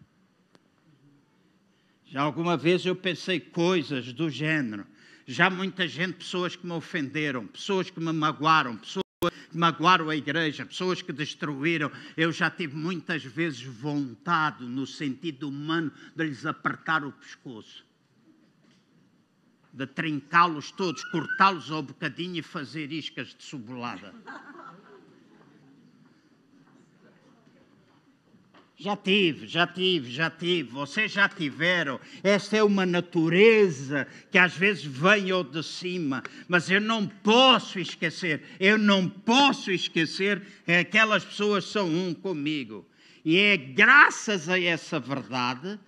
[2.05, 4.85] Já alguma vez eu pensei coisas do género.
[5.25, 9.05] Já muita gente, pessoas que me ofenderam, pessoas que me magoaram, pessoas
[9.49, 11.91] que magoaram a igreja, pessoas que destruíram.
[12.17, 17.85] Eu já tive muitas vezes vontade, no sentido humano, de lhes apertar o pescoço,
[19.71, 24.13] de trincá-los todos, cortá-los ao bocadinho e fazer iscas de cebolada.
[28.81, 31.99] Já tive, já tive, já tive, vocês já tiveram.
[32.23, 37.77] Esta é uma natureza que às vezes vem ao de cima, mas eu não posso
[37.77, 42.83] esquecer, eu não posso esquecer que aquelas pessoas são um comigo.
[43.23, 45.79] E é graças a essa verdade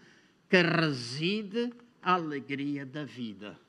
[0.47, 3.59] que reside a alegria da vida.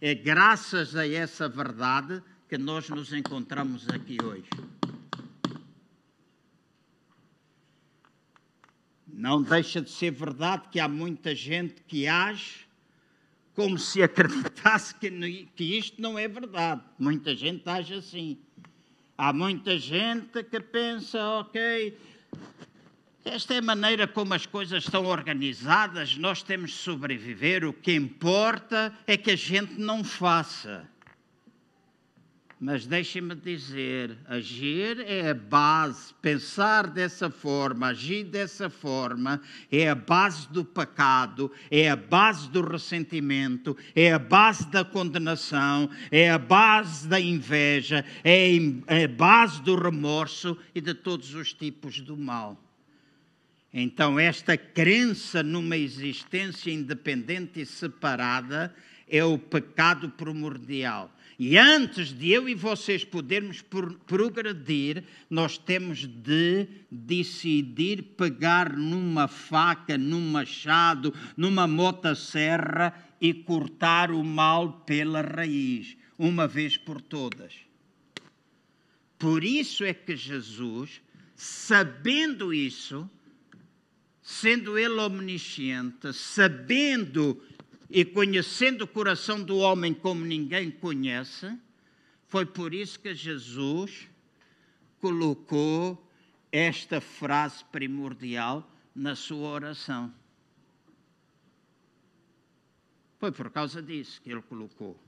[0.00, 4.48] É graças a essa verdade que nós nos encontramos aqui hoje.
[9.16, 12.66] Não deixa de ser verdade que há muita gente que age
[13.54, 16.82] como se acreditasse que, que isto não é verdade.
[16.98, 18.36] Muita gente age assim.
[19.16, 21.96] Há muita gente que pensa, ok,
[23.24, 27.94] esta é a maneira como as coisas estão organizadas, nós temos de sobreviver, o que
[27.94, 30.90] importa é que a gente não faça.
[32.60, 39.94] Mas deixem-me dizer, agir é a base, pensar dessa forma, agir dessa forma, é a
[39.94, 46.38] base do pecado, é a base do ressentimento, é a base da condenação, é a
[46.38, 48.56] base da inveja, é
[49.04, 52.58] a base do remorso e de todos os tipos do mal.
[53.72, 58.72] Então, esta crença numa existência independente e separada
[59.08, 61.13] é o pecado primordial.
[61.38, 63.62] E antes de eu e vocês podermos
[64.06, 74.22] progredir, nós temos de decidir pegar numa faca, num machado, numa motosserra e cortar o
[74.22, 77.54] mal pela raiz, uma vez por todas.
[79.18, 81.00] Por isso é que Jesus,
[81.34, 83.08] sabendo isso,
[84.22, 87.42] sendo ele omnisciente, sabendo
[87.88, 91.58] e conhecendo o coração do homem como ninguém conhece,
[92.26, 94.08] foi por isso que Jesus
[95.00, 96.10] colocou
[96.50, 100.12] esta frase primordial na sua oração.
[103.18, 104.98] Foi por causa disso que ele colocou.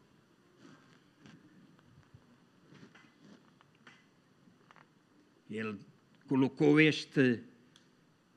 [5.50, 5.78] Ele
[6.26, 7.42] colocou este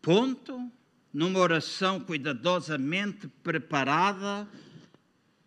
[0.01, 0.71] ponto
[1.14, 4.47] numa oração cuidadosamente preparada,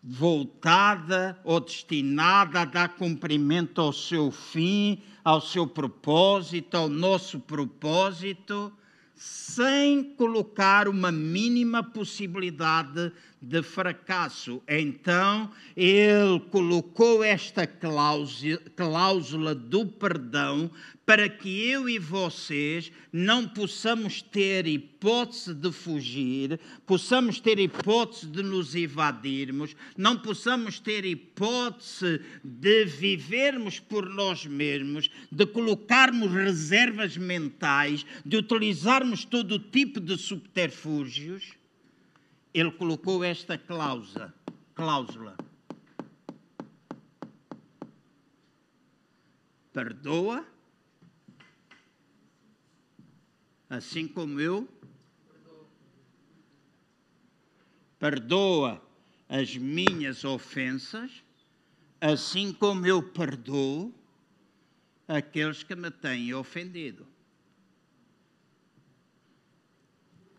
[0.03, 8.73] voltada ou destinada a dar cumprimento ao seu fim, ao seu propósito, ao nosso propósito,
[9.15, 14.63] sem colocar uma mínima possibilidade de fracasso.
[14.69, 20.71] Então, ele colocou esta cláusula do perdão
[21.05, 28.43] para que eu e vocês não possamos ter hipótese de fugir, possamos ter hipótese de
[28.43, 38.07] nos evadirmos, não possamos ter hipótese de vivermos por nós mesmos, de colocarmos reservas mentais,
[38.25, 41.62] de utilizarmos todo tipo de subterfúgios.
[42.53, 44.35] Ele colocou esta cláusula,
[44.75, 45.37] cláusula.
[49.73, 50.47] Perdoa
[53.73, 54.69] assim como eu
[57.99, 58.87] perdoa
[59.27, 61.25] as minhas ofensas,
[61.99, 63.95] assim como eu perdoo
[65.09, 67.07] aqueles que me têm ofendido.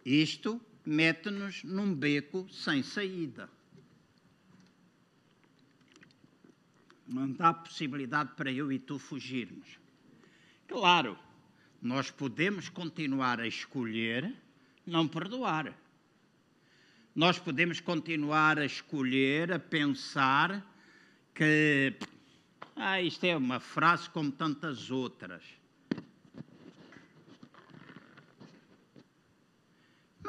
[0.05, 3.50] Isto mete-nos num beco sem saída.
[7.08, 9.78] Não dá possibilidade para eu e tu fugirmos.
[10.68, 11.18] Claro,
[11.82, 14.34] nós podemos continuar a escolher
[14.86, 15.74] não perdoar.
[17.16, 20.66] Nós podemos continuar a escolher, a pensar
[21.34, 21.96] que
[22.76, 25.44] ah, isto é uma frase como tantas outras.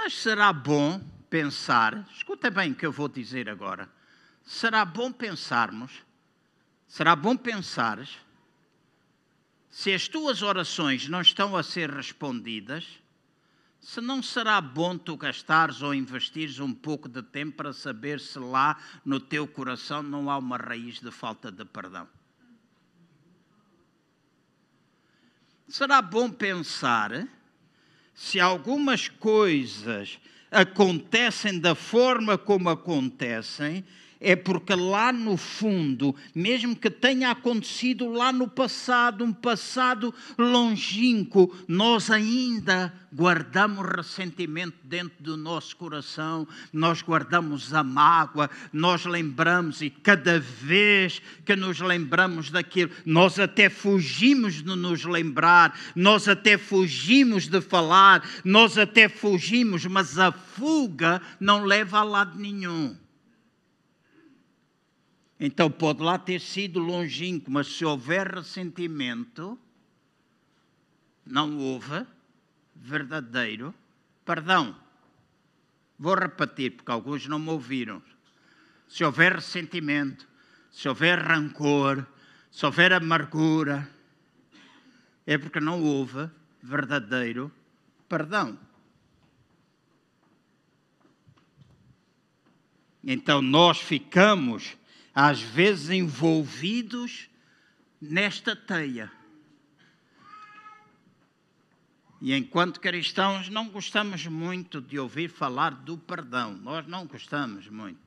[0.04, 1.00] Mas será bom
[1.30, 3.88] pensar, escuta bem o que eu vou dizer agora.
[4.42, 5.92] Será bom pensarmos,
[6.86, 8.18] será bom pensares
[9.70, 12.86] se as tuas orações não estão a ser respondidas,
[13.80, 18.38] se não será bom tu gastares ou investires um pouco de tempo para saber se
[18.38, 22.06] lá no teu coração não há uma raiz de falta de perdão.
[25.66, 27.26] Será bom pensar
[28.14, 30.18] se algumas coisas
[30.50, 33.84] acontecem da forma como acontecem
[34.24, 41.54] é porque lá no fundo, mesmo que tenha acontecido lá no passado, um passado longínquo,
[41.68, 49.90] nós ainda guardamos ressentimento dentro do nosso coração, nós guardamos a mágoa, nós lembramos e
[49.90, 57.46] cada vez que nos lembramos daquilo, nós até fugimos de nos lembrar, nós até fugimos
[57.46, 63.03] de falar, nós até fugimos, mas a fuga não leva a lado nenhum.
[65.46, 69.58] Então pode lá ter sido longínquo, mas se houver ressentimento,
[71.22, 72.06] não houve
[72.74, 73.74] verdadeiro
[74.24, 74.74] perdão.
[75.98, 78.02] Vou repetir, porque alguns não me ouviram.
[78.88, 80.26] Se houver ressentimento,
[80.70, 82.06] se houver rancor,
[82.50, 83.86] se houver amargura,
[85.26, 86.26] é porque não houve
[86.62, 87.52] verdadeiro
[88.08, 88.58] perdão.
[93.04, 94.74] Então nós ficamos
[95.14, 97.28] às vezes envolvidos
[98.00, 99.10] nesta teia.
[102.20, 108.00] E enquanto cristãos não gostamos muito de ouvir falar do perdão, nós não gostamos muito.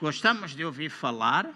[0.00, 1.48] Gostamos de ouvir falar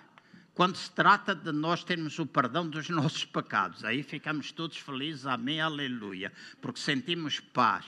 [0.54, 3.84] quando se trata de nós termos o perdão dos nossos pecados.
[3.84, 6.32] Aí ficamos todos felizes, amém, aleluia,
[6.62, 7.84] porque sentimos paz.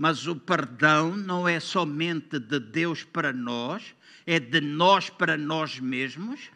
[0.00, 3.94] Mas o perdão não é somente de Deus para nós,
[4.26, 6.50] é de nós para nós mesmos,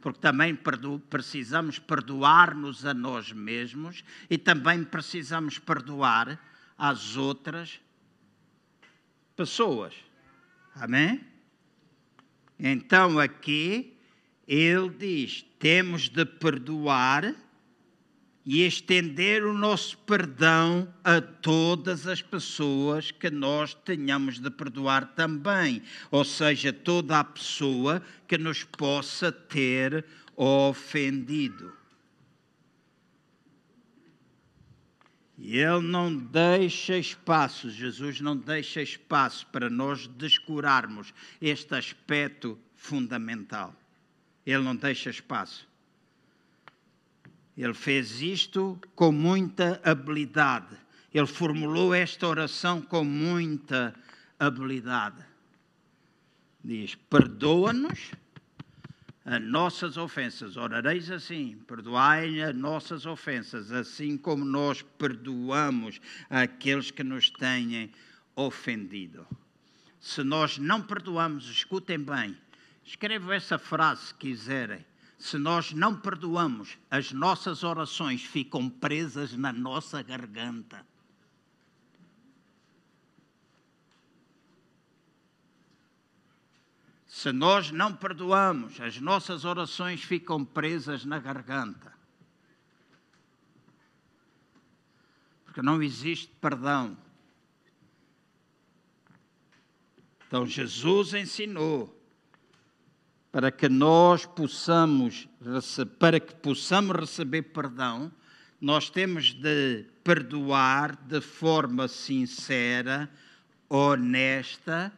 [0.00, 0.56] porque também
[1.10, 6.38] precisamos perdoar-nos a nós mesmos e também precisamos perdoar
[6.78, 7.80] às outras
[9.34, 9.92] pessoas.
[10.76, 11.20] Amém?
[12.60, 13.98] Então aqui
[14.46, 17.34] ele diz: temos de perdoar
[18.44, 25.82] e estender o nosso perdão a todas as pessoas que nós tenhamos de perdoar também,
[26.10, 30.04] ou seja, toda a pessoa que nos possa ter
[30.36, 31.72] ofendido.
[35.38, 43.74] E ele não deixa espaço, Jesus não deixa espaço para nós descurarmos este aspecto fundamental.
[44.46, 45.71] Ele não deixa espaço.
[47.56, 50.76] Ele fez isto com muita habilidade.
[51.12, 53.94] Ele formulou esta oração com muita
[54.38, 55.22] habilidade.
[56.64, 58.12] Diz: perdoa-nos
[59.24, 60.56] as nossas ofensas.
[60.56, 66.00] Orareis assim: perdoai as nossas ofensas, assim como nós perdoamos
[66.30, 67.92] aqueles que nos têm
[68.34, 69.26] ofendido.
[70.00, 72.36] Se nós não perdoamos, escutem bem,
[72.84, 74.84] escrevam essa frase se quiserem.
[75.22, 80.84] Se nós não perdoamos, as nossas orações ficam presas na nossa garganta.
[87.06, 91.96] Se nós não perdoamos, as nossas orações ficam presas na garganta.
[95.44, 96.98] Porque não existe perdão.
[100.26, 102.01] Então Jesus ensinou
[103.32, 105.26] para que nós possamos
[105.98, 108.12] para que possamos receber perdão,
[108.60, 113.10] nós temos de perdoar de forma sincera,
[113.68, 114.92] honesta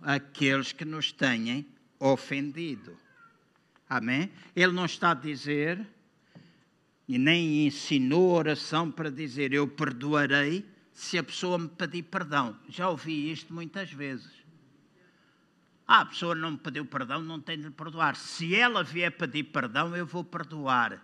[0.00, 1.64] aqueles que nos tenham
[1.98, 2.96] ofendido.
[3.88, 4.30] Amém?
[4.54, 5.84] Ele não está a dizer,
[7.08, 12.56] e nem ensinou oração para dizer eu perdoarei se a pessoa me pedir perdão.
[12.68, 14.30] Já ouvi isto muitas vezes.
[15.94, 18.16] Ah, a pessoa não me pediu perdão, não tem de perdoar.
[18.16, 20.98] Se ela vier pedir perdão, eu vou perdoar.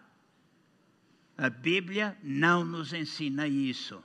[1.36, 4.02] A Bíblia não nos ensina isso.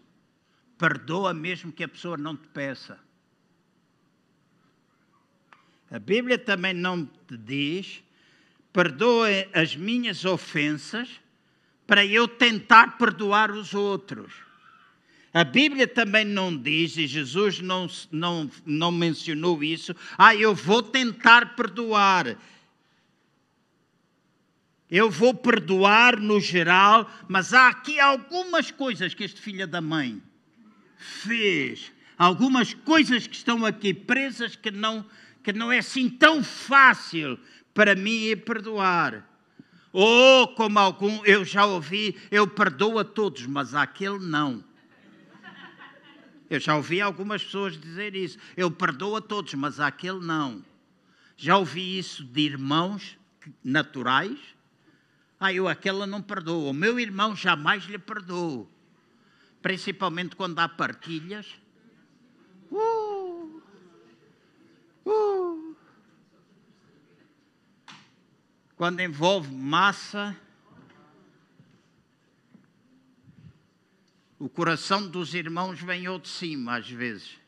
[0.77, 2.99] Perdoa mesmo que a pessoa não te peça.
[5.89, 8.03] A Bíblia também não te diz:
[8.73, 11.21] perdoe as minhas ofensas
[11.87, 14.33] para eu tentar perdoar os outros.
[15.33, 20.83] A Bíblia também não diz, e Jesus não, não, não mencionou isso, ah, eu vou
[20.83, 22.37] tentar perdoar.
[24.91, 30.21] Eu vou perdoar no geral, mas há aqui algumas coisas que este filho da mãe
[30.97, 35.03] fez, algumas coisas que estão aqui presas que não
[35.43, 37.37] que não é assim tão fácil
[37.73, 39.27] para mim perdoar.
[39.91, 44.63] Ou, como algum eu já ouvi, eu perdoo a todos, mas aquele não.
[46.53, 48.37] Eu já ouvi algumas pessoas dizer isso.
[48.55, 50.63] Eu perdoo a todos, mas aquele não.
[51.35, 53.17] Já ouvi isso de irmãos
[53.63, 54.37] naturais.
[55.39, 56.69] Ah, eu aquela não perdoo.
[56.69, 58.69] O meu irmão jamais lhe perdoo.
[59.63, 61.47] Principalmente quando há partilhas.
[62.71, 63.59] Uh!
[65.07, 65.75] Uh!
[68.75, 70.37] Quando envolve massa,
[74.43, 77.39] o coração dos irmãos vem de cima, às vezes.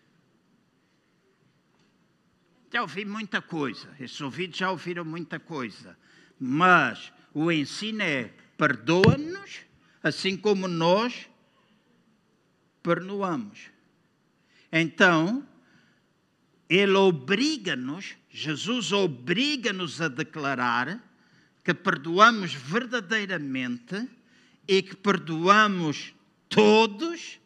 [2.71, 5.97] Já ouvi muita coisa, esses ouvidos já ouviram muita coisa,
[6.39, 9.59] mas o ensino é: perdoa-nos,
[10.01, 11.27] assim como nós
[12.81, 13.69] perdoamos.
[14.71, 15.45] Então,
[16.69, 21.03] ele obriga-nos, Jesus obriga-nos a declarar
[21.61, 24.09] que perdoamos verdadeiramente
[24.65, 26.14] e que perdoamos
[26.56, 27.38] todos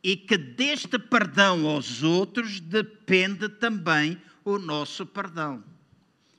[0.00, 5.62] e que deste perdão aos outros depende também o nosso perdão.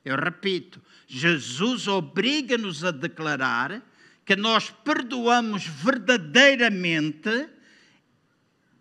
[0.04, 3.82] Eu repito, Jesus obriga-nos a declarar
[4.26, 7.50] que nós perdoamos verdadeiramente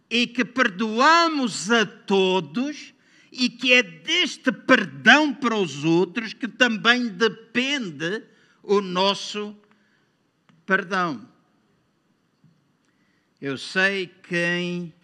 [0.08, 2.94] e que perdoamos a todos
[3.32, 8.22] e que é deste perdão para os outros que também depende
[8.62, 9.56] o nosso
[10.64, 11.31] perdão.
[13.42, 14.94] Eu sei quem,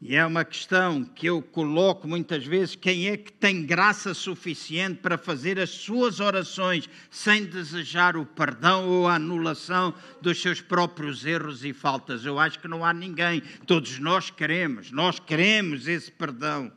[0.00, 5.00] e é uma questão que eu coloco muitas vezes, quem é que tem graça suficiente
[5.02, 9.92] para fazer as suas orações sem desejar o perdão ou a anulação
[10.22, 12.24] dos seus próprios erros e faltas?
[12.24, 13.42] Eu acho que não há ninguém.
[13.66, 16.72] Todos nós queremos, nós queremos esse perdão.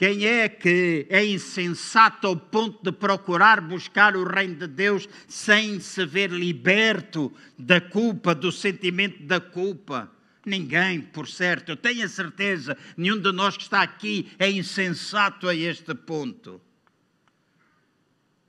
[0.00, 5.78] Quem é que é insensato ao ponto de procurar buscar o reino de Deus sem
[5.78, 10.10] se ver liberto da culpa, do sentimento da culpa?
[10.46, 11.68] Ninguém, por certo.
[11.68, 16.58] Eu tenho a certeza, nenhum de nós que está aqui é insensato a este ponto.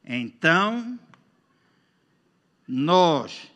[0.05, 0.97] Então,
[2.65, 3.51] nós,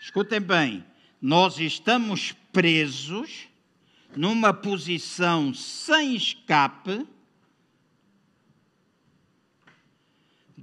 [0.00, 0.82] escutem bem,
[1.20, 3.48] nós estamos presos
[4.16, 7.06] numa posição sem escape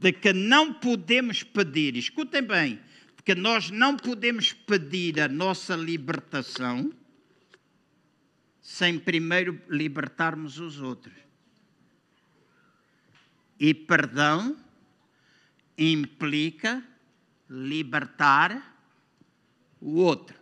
[0.02, 2.82] de que não podemos pedir, escutem bem,
[3.16, 6.92] de que nós não podemos pedir a nossa libertação
[8.60, 11.14] sem primeiro libertarmos os outros.
[13.60, 14.58] E perdão
[15.78, 16.84] implica
[17.48, 18.76] libertar
[19.80, 20.40] o outro.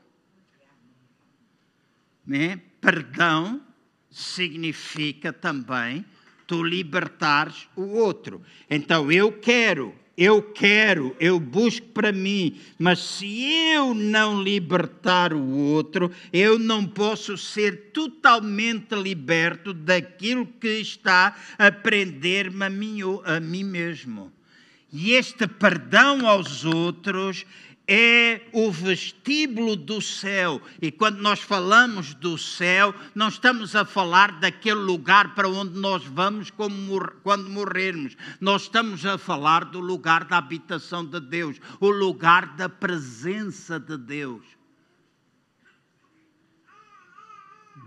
[2.25, 2.61] Né?
[2.79, 3.61] Perdão
[4.09, 6.05] significa também
[6.49, 8.41] tu libertares o outro.
[8.67, 15.47] Então eu quero, eu quero, eu busco para mim, mas se eu não libertar o
[15.47, 23.39] outro, eu não posso ser totalmente liberto daquilo que está a prender-me a mim, a
[23.39, 24.33] mim mesmo.
[24.91, 27.45] E este perdão aos outros
[27.91, 30.61] é o vestíbulo do céu.
[30.79, 36.05] E quando nós falamos do céu, não estamos a falar daquele lugar para onde nós
[36.05, 38.15] vamos quando morrermos.
[38.39, 43.97] Nós estamos a falar do lugar da habitação de Deus, o lugar da presença de
[43.97, 44.45] Deus.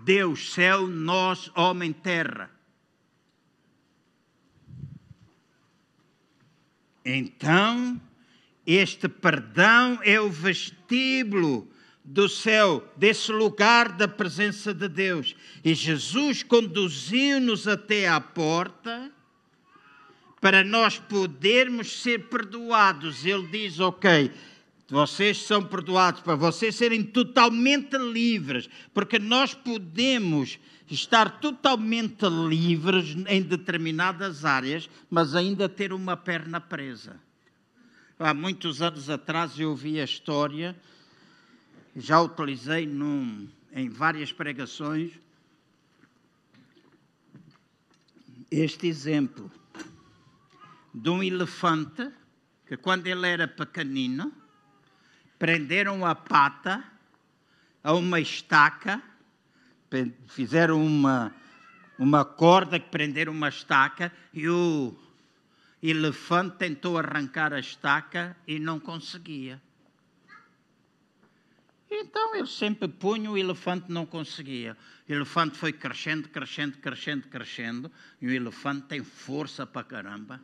[0.02, 2.50] Deus, céu, nós, homem, terra.
[7.04, 8.00] Então,
[8.66, 11.68] este perdão é o vestíbulo
[12.04, 15.36] do céu, desse lugar da presença de Deus.
[15.64, 19.10] E Jesus conduziu-nos até à porta
[20.40, 23.24] para nós podermos ser perdoados.
[23.24, 24.30] Ele diz: Ok,
[24.88, 30.58] vocês são perdoados, para vocês serem totalmente livres, porque nós podemos
[30.90, 37.18] estar totalmente livres em determinadas áreas, mas ainda ter uma perna presa.
[38.24, 40.80] Há muitos anos atrás eu ouvi a história,
[41.96, 45.10] já utilizei num, em várias pregações,
[48.48, 49.50] este exemplo
[50.94, 52.12] de um elefante
[52.64, 54.32] que, quando ele era pequenino,
[55.36, 56.84] prenderam a pata
[57.82, 59.02] a uma estaca,
[60.28, 61.34] fizeram uma,
[61.98, 64.96] uma corda que prenderam uma estaca e o
[65.90, 69.60] elefante tentou arrancar a estaca e não conseguia.
[71.90, 74.76] Então ele sempre punha, o elefante não conseguia.
[75.06, 80.40] O elefante foi crescendo, crescendo, crescendo, crescendo, e o elefante tem força para caramba.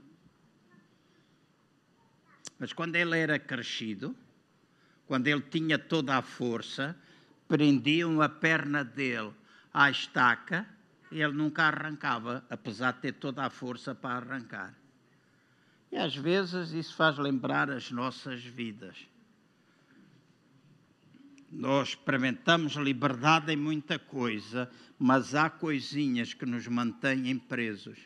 [2.58, 4.14] Mas quando ele era crescido,
[5.06, 6.94] quando ele tinha toda a força,
[7.46, 9.32] prendiam a perna dele
[9.72, 10.68] à estaca
[11.10, 14.77] e ele nunca arrancava, apesar de ter toda a força para arrancar.
[15.90, 18.96] E às vezes isso faz lembrar as nossas vidas.
[21.50, 27.98] Nós experimentamos liberdade em muita coisa, mas há coisinhas que nos mantêm presos.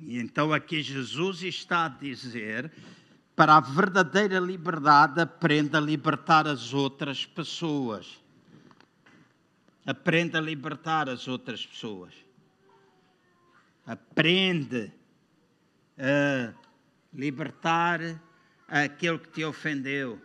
[0.00, 2.72] E então aqui Jesus está a dizer:
[3.36, 8.20] para a verdadeira liberdade, aprenda a libertar as outras pessoas.
[9.86, 12.12] Aprenda a libertar as outras pessoas.
[13.86, 14.92] Aprende
[17.12, 18.00] libertar
[18.68, 20.20] aquele que te ofendeu.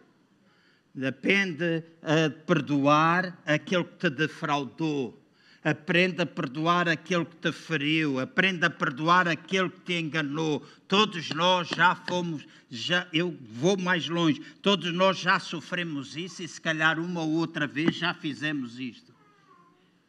[0.93, 5.20] Depende a perdoar aquele que te defraudou.
[5.63, 8.20] Aprenda a perdoar aquele que te feriu.
[8.20, 10.65] Aprenda a perdoar aquele que te enganou.
[10.88, 14.39] Todos nós já fomos, já, eu vou mais longe.
[14.61, 19.13] Todos nós já sofremos isso e se calhar uma ou outra vez já fizemos isto.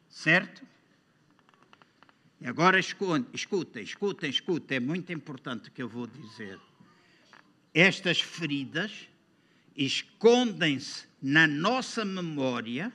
[0.08, 0.69] Certo?
[2.40, 3.26] E agora escutem,
[3.82, 6.58] escutem, escutem, é muito importante o que eu vou dizer.
[7.74, 8.90] Estas feridas
[9.76, 12.90] escondem-se na nossa memória,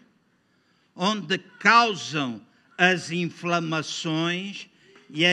[0.96, 2.42] onde causam
[2.76, 4.68] as inflamações
[5.10, 5.24] e,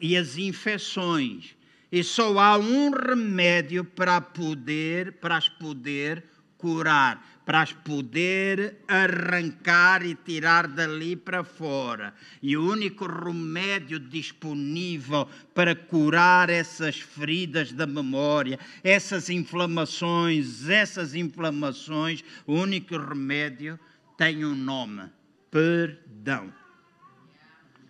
[0.00, 1.54] e as infecções.
[1.92, 6.24] E só há um remédio para poder, para as poder
[6.60, 12.14] curar para as poder arrancar e tirar dali para fora.
[12.40, 22.22] E o único remédio disponível para curar essas feridas da memória, essas inflamações, essas inflamações,
[22.46, 23.80] o único remédio
[24.16, 25.10] tem um nome:
[25.50, 26.52] perdão.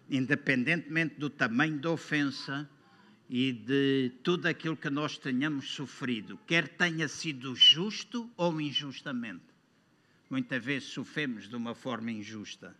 [0.08, 2.68] Independentemente do tamanho da ofensa,
[3.30, 9.50] e de tudo aquilo que nós tenhamos sofrido, quer tenha sido justo ou injustamente
[10.30, 12.74] muitas vezes sofremos de uma forma injusta.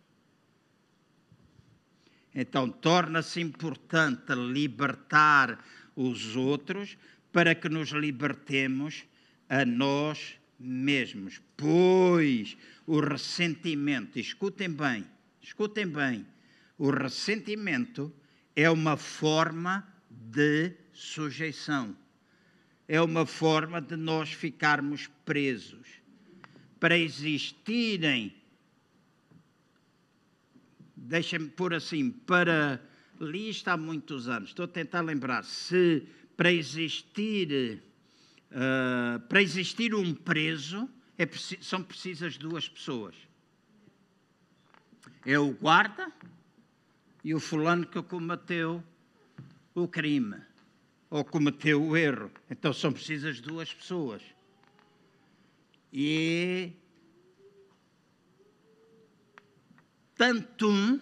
[2.33, 5.61] Então, torna-se importante libertar
[5.93, 6.97] os outros
[7.33, 9.03] para que nos libertemos
[9.49, 11.41] a nós mesmos.
[11.57, 15.05] Pois o ressentimento, escutem bem,
[15.41, 16.25] escutem bem,
[16.77, 18.13] o ressentimento
[18.55, 21.95] é uma forma de sujeição,
[22.87, 25.87] é uma forma de nós ficarmos presos
[26.79, 28.35] para existirem,
[30.95, 32.81] deixem-me pôr assim, para.
[33.19, 37.83] Li isto há muitos anos, estou a tentar lembrar, se para existir,
[38.49, 40.89] uh, para existir um preso,
[41.19, 41.27] é,
[41.61, 43.13] são precisas duas pessoas.
[45.23, 46.11] É o guarda
[47.23, 48.83] e o fulano que cometeu
[49.73, 50.41] o crime
[51.09, 52.31] ou cometeu o erro.
[52.49, 54.21] Então são precisas duas pessoas.
[55.91, 56.71] E
[60.15, 60.99] tanto um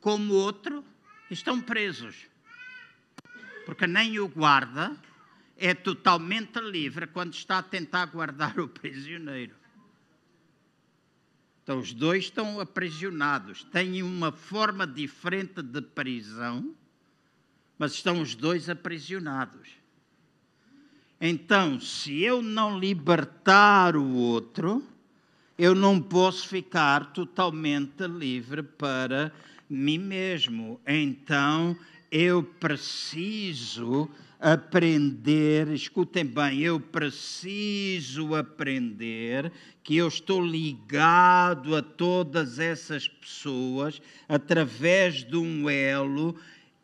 [0.00, 0.84] como o outro
[1.30, 2.26] estão presos.
[3.64, 4.96] Porque nem o guarda
[5.56, 9.54] é totalmente livre quando está a tentar guardar o prisioneiro.
[11.62, 16.76] Então, os dois estão aprisionados, têm uma forma diferente de prisão,
[17.78, 19.68] mas estão os dois aprisionados.
[21.20, 24.84] Então, se eu não libertar o outro,
[25.58, 29.32] eu não posso ficar totalmente livre para
[29.68, 30.78] mim mesmo.
[30.86, 31.76] Então,
[32.10, 34.08] eu preciso
[34.38, 39.50] aprender, escutem bem, eu preciso aprender
[39.82, 46.36] que eu estou ligado a todas essas pessoas através de um elo,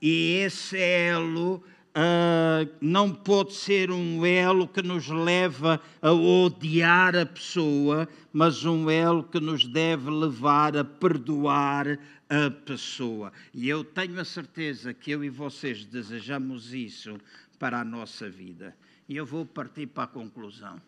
[0.03, 7.27] e esse elo Uh, não pode ser um elo que nos leva a odiar a
[7.27, 11.99] pessoa, mas um elo que nos deve levar a perdoar
[12.31, 13.31] a pessoa.
[13.53, 17.21] E eu tenho a certeza que eu e vocês desejamos isso
[17.59, 18.75] para a nossa vida.
[19.07, 20.81] E eu vou partir para a conclusão.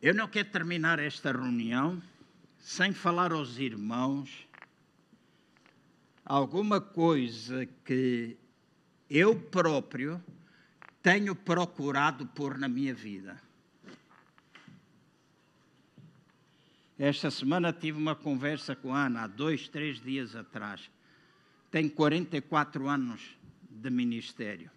[0.00, 2.00] Eu não quero terminar esta reunião
[2.70, 4.46] sem falar aos irmãos
[6.24, 8.36] alguma coisa que
[9.10, 10.22] eu próprio
[11.02, 13.42] tenho procurado pôr na minha vida.
[16.96, 20.88] Esta semana tive uma conversa com a Ana, há dois, três dias atrás.
[21.72, 23.36] Tem 44 anos
[23.68, 24.70] de ministério.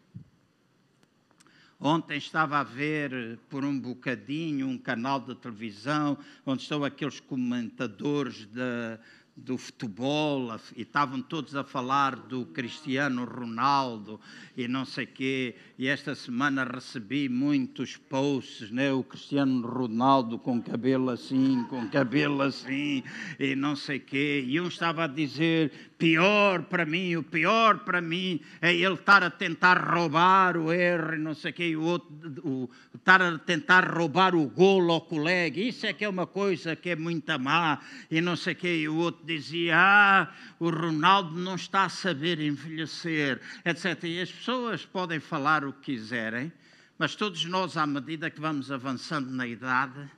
[1.86, 8.46] Ontem estava a ver por um bocadinho um canal de televisão onde estão aqueles comentadores
[8.46, 8.98] de,
[9.36, 14.18] do futebol e estavam todos a falar do Cristiano Ronaldo
[14.56, 15.58] e não sei quê.
[15.84, 18.94] E esta semana recebi muitos posts, né?
[18.94, 23.04] O Cristiano Ronaldo com cabelo assim, com cabelo assim
[23.38, 24.46] e não sei quê.
[24.48, 29.24] E um estava a dizer pior para mim, o pior para mim é ele estar
[29.24, 32.10] a tentar roubar o erro, não sei quê, e o outro
[32.44, 35.60] o, estar a tentar roubar o golo ao colega.
[35.60, 37.80] Isso é que é uma coisa que é muito má
[38.10, 38.84] e não sei quê.
[38.84, 44.02] E o outro dizia: Ah, o Ronaldo não está a saber envelhecer, etc.
[44.06, 46.52] E as pessoas podem falar o que quiserem,
[46.98, 50.10] mas todos nós, à medida que vamos avançando na idade,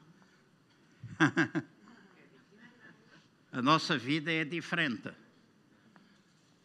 [3.51, 5.10] a nossa vida é diferente.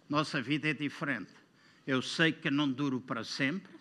[0.08, 1.32] Nossa vida é diferente.
[1.86, 3.72] Eu sei que não duro para sempre.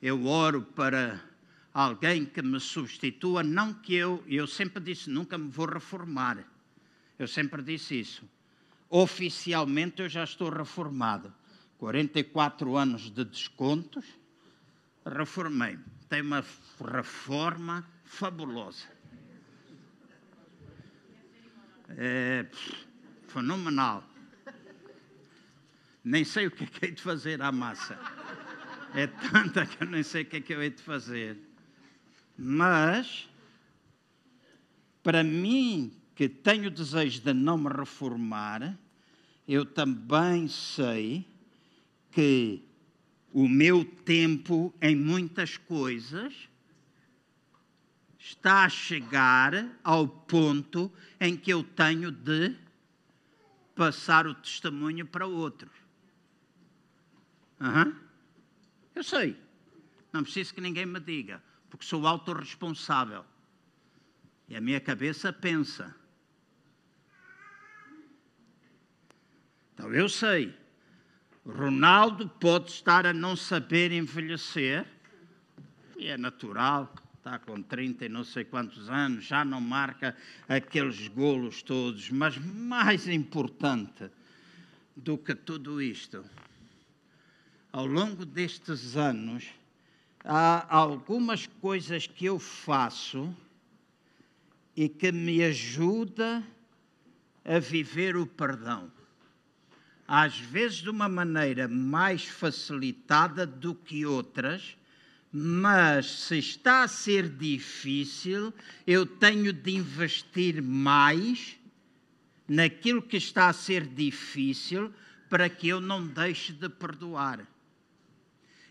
[0.00, 1.20] Eu oro para
[1.72, 6.44] alguém que me substitua, não que eu, eu sempre disse, nunca me vou reformar.
[7.18, 8.28] Eu sempre disse isso.
[8.90, 11.32] Oficialmente eu já estou reformado.
[11.82, 14.04] 44 anos de descontos,
[15.04, 15.76] reformei.
[16.08, 16.44] Tem uma
[16.80, 18.86] reforma fabulosa.
[21.88, 22.46] É
[23.26, 24.08] fenomenal.
[26.04, 27.98] Nem sei o que é que hei de fazer à massa.
[28.94, 31.36] É tanta que eu nem sei o que é que eu hei de fazer.
[32.38, 33.28] Mas,
[35.02, 38.78] para mim, que tenho desejo de não me reformar,
[39.48, 41.31] eu também sei
[42.12, 42.62] que
[43.32, 46.48] o meu tempo em muitas coisas
[48.18, 52.54] está a chegar ao ponto em que eu tenho de
[53.74, 55.72] passar o testemunho para outros.
[57.58, 57.96] Uhum.
[58.94, 59.36] Eu sei.
[60.12, 63.24] Não preciso que ninguém me diga, porque sou autorresponsável.
[64.48, 65.94] E a minha cabeça pensa.
[69.72, 70.61] Então eu sei.
[71.44, 74.86] Ronaldo pode estar a não saber envelhecer,
[75.96, 80.16] e é natural, está com 30 e não sei quantos anos, já não marca
[80.48, 84.08] aqueles golos todos, mas mais importante
[84.96, 86.24] do que tudo isto,
[87.72, 89.48] ao longo destes anos,
[90.24, 93.34] há algumas coisas que eu faço
[94.76, 96.44] e que me ajuda
[97.44, 98.90] a viver o perdão
[100.14, 104.76] às vezes de uma maneira mais facilitada do que outras,
[105.32, 108.52] mas se está a ser difícil,
[108.86, 111.58] eu tenho de investir mais
[112.46, 114.92] naquilo que está a ser difícil
[115.30, 117.48] para que eu não deixe de perdoar.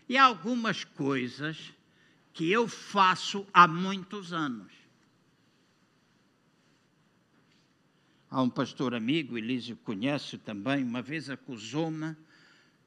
[0.08, 1.72] E há algumas coisas
[2.32, 4.72] que eu faço há muitos anos
[8.34, 12.16] Há um pastor amigo, Elísio conhece também, uma vez acusou-me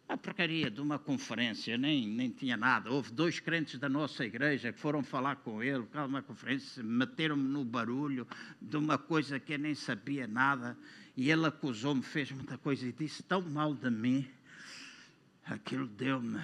[0.10, 2.90] a porcaria de uma conferência, nem, nem tinha nada.
[2.90, 7.48] Houve dois crentes da nossa igreja que foram falar com ele, por uma conferência, meteram-me
[7.48, 8.28] no barulho
[8.60, 10.76] de uma coisa que eu nem sabia nada.
[11.16, 14.28] E ele acusou-me, fez muita coisa e disse tão mal de mim.
[15.46, 16.42] Aquilo deu-me,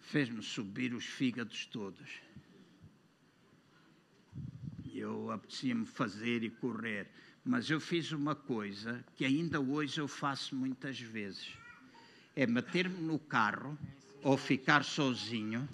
[0.00, 2.25] fez-me subir os fígados todos.
[5.06, 7.06] Eu apetecia-me fazer e correr.
[7.44, 11.52] Mas eu fiz uma coisa que ainda hoje eu faço muitas vezes:
[12.34, 13.78] é meter-me no carro
[14.20, 15.68] ou ficar sozinho,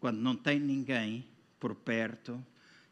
[0.00, 1.22] quando não tem ninguém
[1.60, 2.42] por perto,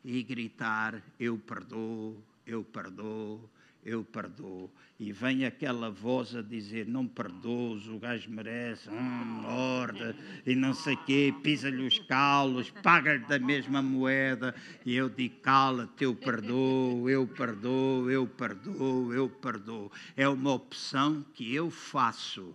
[0.05, 3.49] e gritar: Eu perdoo, eu perdoo,
[3.85, 4.71] eu perdoo.
[4.99, 8.95] E vem aquela voz a dizer: Não perdoos, o gajo merece, hum,
[9.43, 10.15] morde,
[10.47, 14.55] e não sei quê, pisa-lhe os calos, paga-lhe da mesma moeda.
[14.87, 19.91] E eu digo: Cala-te, eu perdoo, eu perdoo, eu perdoo, eu perdoo.
[20.17, 22.55] É uma opção que eu faço.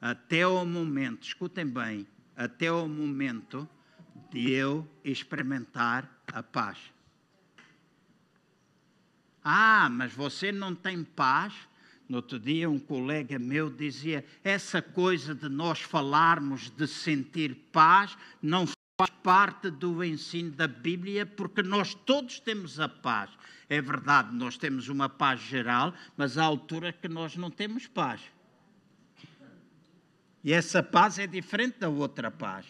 [0.00, 3.68] Até ao momento, escutem bem, até ao momento
[4.30, 6.93] de eu experimentar a paz.
[9.44, 11.52] Ah, mas você não tem paz?
[12.08, 18.16] No outro dia, um colega meu dizia: essa coisa de nós falarmos de sentir paz
[18.40, 23.30] não faz parte do ensino da Bíblia, porque nós todos temos a paz.
[23.68, 28.20] É verdade, nós temos uma paz geral, mas há altura que nós não temos paz.
[30.42, 32.66] E essa paz é diferente da outra paz.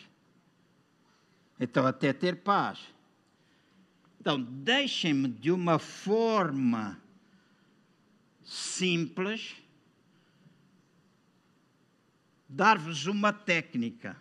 [1.58, 2.93] Então, até ter paz
[4.24, 6.98] então, deixem-me de uma forma
[8.42, 9.54] simples
[12.48, 14.16] dar-vos uma técnica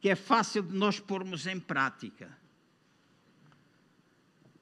[0.00, 2.30] que é fácil de nós pormos em prática.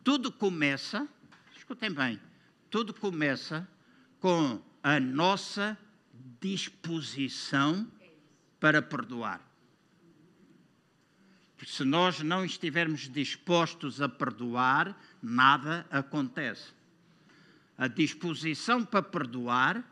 [0.02, 1.06] Tudo começa,
[1.54, 2.18] escutem bem,
[2.70, 3.68] tudo começa
[4.20, 5.76] com a nossa
[6.40, 7.86] disposição
[8.58, 9.42] para perdoar.
[11.66, 16.72] Se nós não estivermos dispostos a perdoar, nada acontece.
[17.76, 19.84] A disposição para perdoar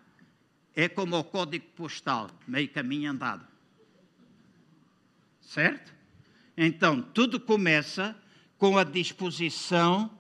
[0.75, 3.47] é como o código postal, meio caminho andado.
[5.41, 5.93] Certo?
[6.57, 8.17] Então, tudo começa
[8.59, 10.11] com a disposição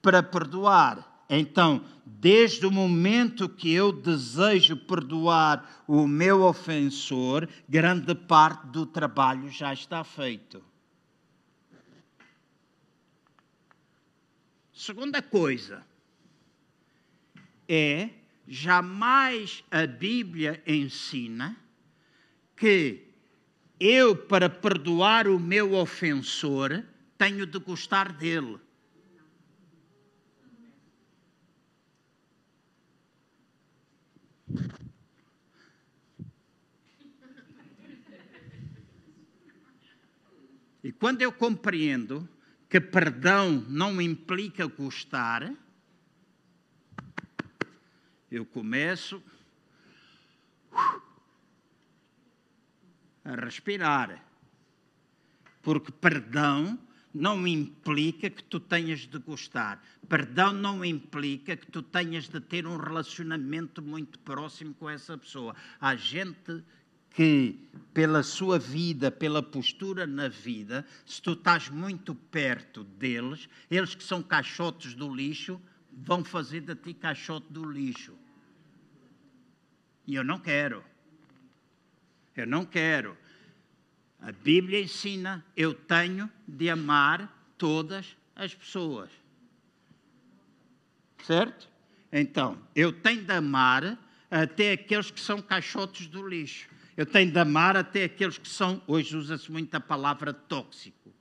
[0.00, 1.11] para perdoar.
[1.34, 9.48] Então, desde o momento que eu desejo perdoar o meu ofensor, grande parte do trabalho
[9.48, 10.62] já está feito.
[14.74, 15.82] Segunda coisa
[17.66, 18.10] é
[18.46, 21.56] jamais a Bíblia ensina
[22.54, 23.08] que
[23.80, 26.84] eu, para perdoar o meu ofensor,
[27.16, 28.60] tenho de gostar dele.
[40.82, 42.28] E quando eu compreendo
[42.68, 45.52] que perdão não implica gostar,
[48.30, 49.22] eu começo
[53.24, 54.24] a respirar.
[55.62, 56.78] Porque perdão
[57.14, 59.84] não implica que tu tenhas de gostar.
[60.08, 65.54] Perdão não implica que tu tenhas de ter um relacionamento muito próximo com essa pessoa.
[65.80, 66.64] Há gente
[67.12, 67.58] que,
[67.92, 74.02] pela sua vida, pela postura na vida, se tu estás muito perto deles, eles que
[74.02, 75.60] são caixotes do lixo,
[75.92, 78.14] vão fazer de ti caixote do lixo.
[80.06, 80.82] E eu não quero.
[82.34, 83.16] Eu não quero.
[84.20, 89.10] A Bíblia ensina, eu tenho de amar todas as pessoas.
[91.24, 91.68] Certo?
[92.10, 93.98] Então, eu tenho de amar
[94.30, 96.71] até aqueles que são caixotes do lixo.
[96.96, 101.12] Eu tenho de amar até aqueles que são, hoje usa-se muito a palavra tóxico.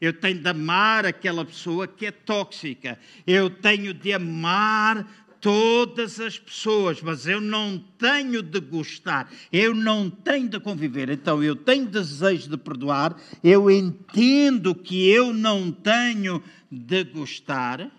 [0.00, 2.98] Eu tenho de amar aquela pessoa que é tóxica.
[3.26, 5.06] Eu tenho de amar
[5.44, 11.10] todas as pessoas, mas eu não tenho de gostar, eu não tenho de conviver.
[11.10, 17.90] Então eu tenho desejo de perdoar, eu entendo que eu não tenho de gostar.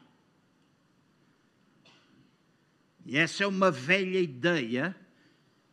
[3.06, 4.96] E essa é uma velha ideia.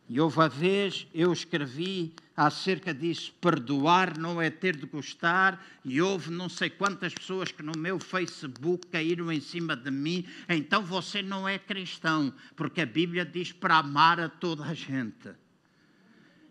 [0.09, 3.33] E houve a vez eu escrevi acerca disso.
[3.39, 5.63] Perdoar não é ter de gostar.
[5.83, 10.25] E houve não sei quantas pessoas que no meu Facebook caíram em cima de mim.
[10.49, 15.29] Então você não é cristão, porque a Bíblia diz para amar a toda a gente.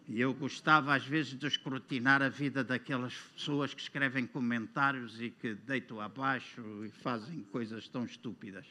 [0.08, 5.30] E eu gostava às vezes de escrutinar a vida daquelas pessoas que escrevem comentários e
[5.30, 8.66] que deitam abaixo e fazem coisas tão estúpidas.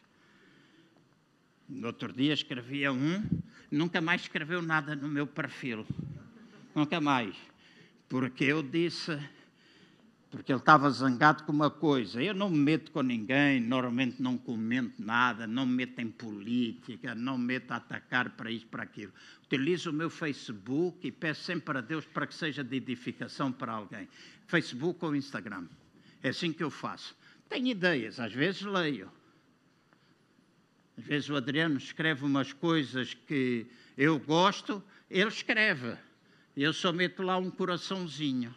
[1.72, 3.24] No outro dia escrevia um,
[3.72, 5.86] nunca mais escreveu nada no meu perfil.
[6.76, 7.34] Nunca mais.
[8.10, 9.18] Porque eu disse,
[10.30, 12.22] porque ele estava zangado com uma coisa.
[12.22, 17.16] Eu não me meto com ninguém, normalmente não comento nada, não me meto em política,
[17.16, 19.14] não me meto a atacar para isto, para aquilo.
[19.46, 23.72] Utilizo o meu Facebook e peço sempre a Deus para que seja de edificação para
[23.72, 24.10] alguém.
[24.46, 25.68] Facebook ou Instagram.
[26.22, 27.16] É assim que eu faço.
[27.48, 29.10] Tenho ideias, às vezes leio
[31.02, 33.66] às vezes o Adriano escreve umas coisas que
[33.98, 35.98] eu gosto, ele escreve.
[36.56, 38.54] Eu só meto lá um coraçãozinho.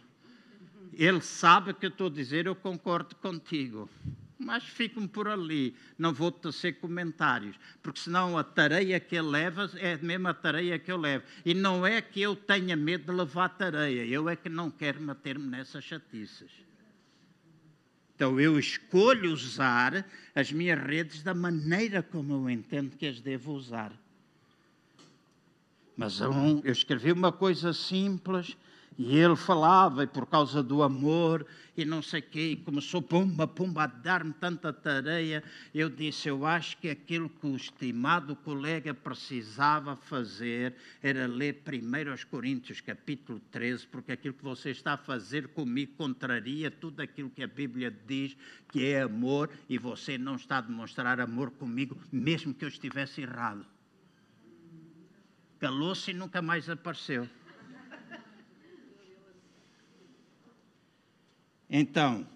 [0.93, 3.89] Ele sabe que eu estou a dizer, eu concordo contigo.
[4.37, 9.71] Mas fico-me por ali, não vou tecer comentários, porque senão a tareia que ele leva
[9.77, 11.23] é a mesma tareia que eu levo.
[11.43, 15.01] E não é que eu tenha medo de levar tareia, eu é que não quero
[15.01, 16.64] meter-me nessas chatices.
[18.15, 23.53] Então eu escolho usar as minhas redes da maneira como eu entendo que as devo
[23.53, 23.91] usar.
[25.97, 28.57] Mas eu escrevi uma coisa simples
[28.97, 33.01] e ele falava, e por causa do amor, e não sei o quê, e começou
[33.01, 35.45] pumba, pumba, a dar-me tanta tarefa.
[35.73, 40.73] Eu disse: Eu acho que aquilo que o estimado colega precisava fazer
[41.03, 45.91] era ler primeiro aos Coríntios, capítulo 13, porque aquilo que você está a fazer comigo
[45.97, 48.37] contraria tudo aquilo que a Bíblia diz
[48.71, 53.21] que é amor, e você não está a demonstrar amor comigo, mesmo que eu estivesse
[53.21, 53.65] errado.
[55.59, 57.27] Calou-se e nunca mais apareceu.
[61.69, 62.27] Então,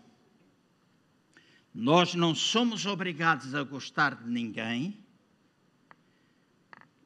[1.73, 4.97] nós não somos obrigados a gostar de ninguém,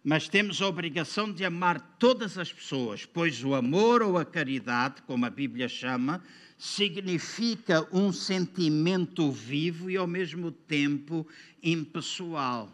[0.04, 5.02] mas temos a obrigação de amar todas as pessoas, pois o amor ou a caridade,
[5.04, 6.22] como a Bíblia chama,
[6.58, 11.28] significa um sentimento vivo e ao mesmo tempo
[11.62, 12.70] impessoal.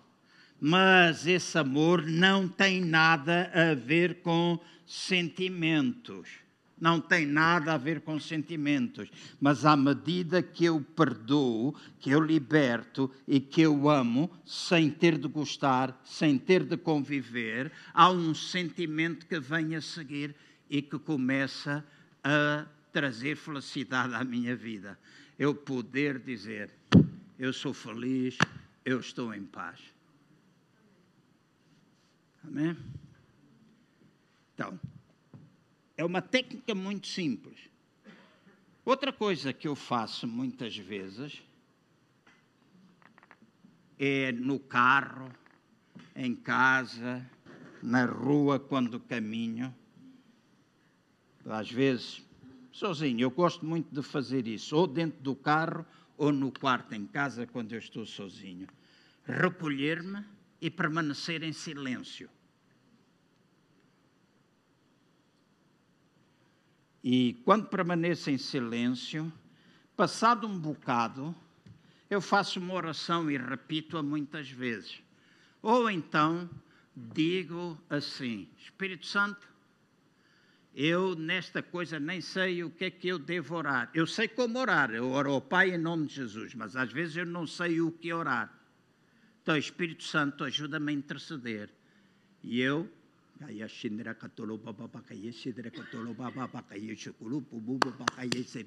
[0.60, 6.49] Mas esse amor não tem nada a ver com sentimentos
[6.80, 9.10] não tem nada a ver com sentimentos,
[9.40, 15.18] mas à medida que eu perdoo, que eu liberto e que eu amo, sem ter
[15.18, 20.36] de gostar, sem ter de conviver, há um sentimento que vem a seguir
[20.70, 21.86] e que começa
[22.24, 24.98] a trazer felicidade à minha vida.
[25.38, 26.74] Eu poder dizer:
[27.38, 28.38] eu sou feliz,
[28.84, 29.80] eu estou em paz.
[32.44, 32.76] Amém?
[34.54, 34.80] Então,
[36.00, 37.60] é uma técnica muito simples.
[38.86, 41.44] Outra coisa que eu faço muitas vezes
[44.00, 45.30] é no carro,
[46.16, 47.30] em casa,
[47.84, 49.76] na rua quando caminho.
[51.46, 52.26] Às vezes,
[52.72, 53.20] sozinho.
[53.20, 55.86] Eu gosto muito de fazer isso, ou dentro do carro,
[56.18, 58.70] ou no quarto, em casa, quando eu estou sozinho.
[59.26, 60.24] Recolher-me
[60.62, 62.30] e permanecer em silêncio.
[67.04, 69.32] E quando permaneço em silêncio,
[69.96, 71.34] passado um bocado,
[72.10, 75.02] eu faço uma oração e repito-a muitas vezes.
[75.62, 76.50] Ou então
[76.96, 79.48] digo assim: Espírito Santo,
[80.74, 83.90] eu nesta coisa nem sei o que é que eu devo orar.
[83.94, 87.16] Eu sei como orar, eu oro ao Pai em nome de Jesus, mas às vezes
[87.16, 88.54] eu não sei o que orar.
[89.42, 91.70] Então, Espírito Santo, ajuda-me a interceder.
[92.44, 92.90] E eu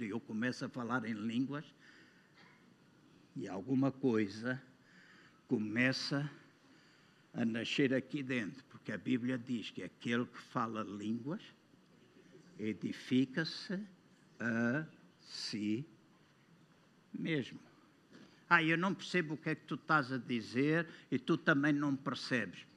[0.08, 1.64] eu começo a falar em línguas
[3.36, 4.62] e alguma coisa
[5.46, 6.30] começa
[7.34, 11.42] a nascer aqui dentro, porque a Bíblia diz que aquele que fala línguas
[12.58, 13.78] edifica-se
[14.40, 14.86] a
[15.20, 15.84] si
[17.12, 17.61] mesmo.
[18.49, 21.72] Ah, eu não percebo o que é que tu estás a dizer e tu também
[21.72, 22.71] não percebes.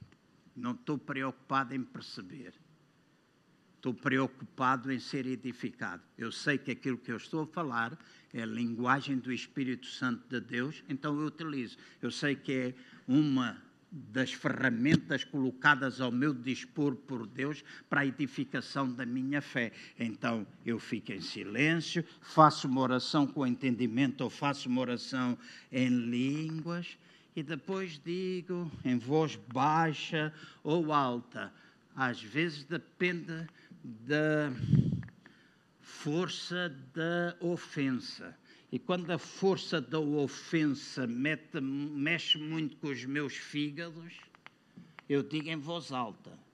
[0.56, 2.54] Não estou preocupado em perceber.
[3.76, 6.02] Estou preocupado em ser edificado.
[6.18, 7.96] Eu sei que aquilo que eu estou a falar
[8.34, 11.78] é a linguagem do Espírito Santo de Deus, então eu utilizo.
[12.02, 12.76] Eu sei que é
[13.08, 13.62] uma
[13.92, 19.72] das ferramentas colocadas ao meu dispor por Deus para a edificação da minha fé.
[19.98, 25.38] Então eu fico em silêncio, faço uma oração com entendimento ou faço uma oração
[25.72, 26.98] em línguas
[27.36, 30.34] e depois digo em voz baixa
[30.64, 31.54] ou alta.
[31.96, 33.48] Às vezes depende
[33.84, 34.52] da
[35.82, 38.38] força da ofensa.
[38.72, 44.14] E quando a força da ofensa mete, mexe muito com os meus fígados,
[45.08, 46.45] eu digo em voz alta.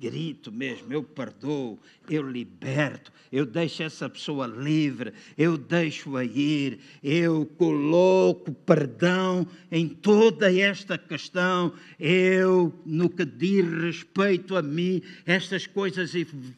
[0.00, 1.78] Grito mesmo, eu perdoo,
[2.10, 10.52] eu liberto, eu deixo essa pessoa livre, eu deixo-a ir, eu coloco perdão em toda
[10.52, 16.12] esta questão, eu, no que diz respeito a mim, estas coisas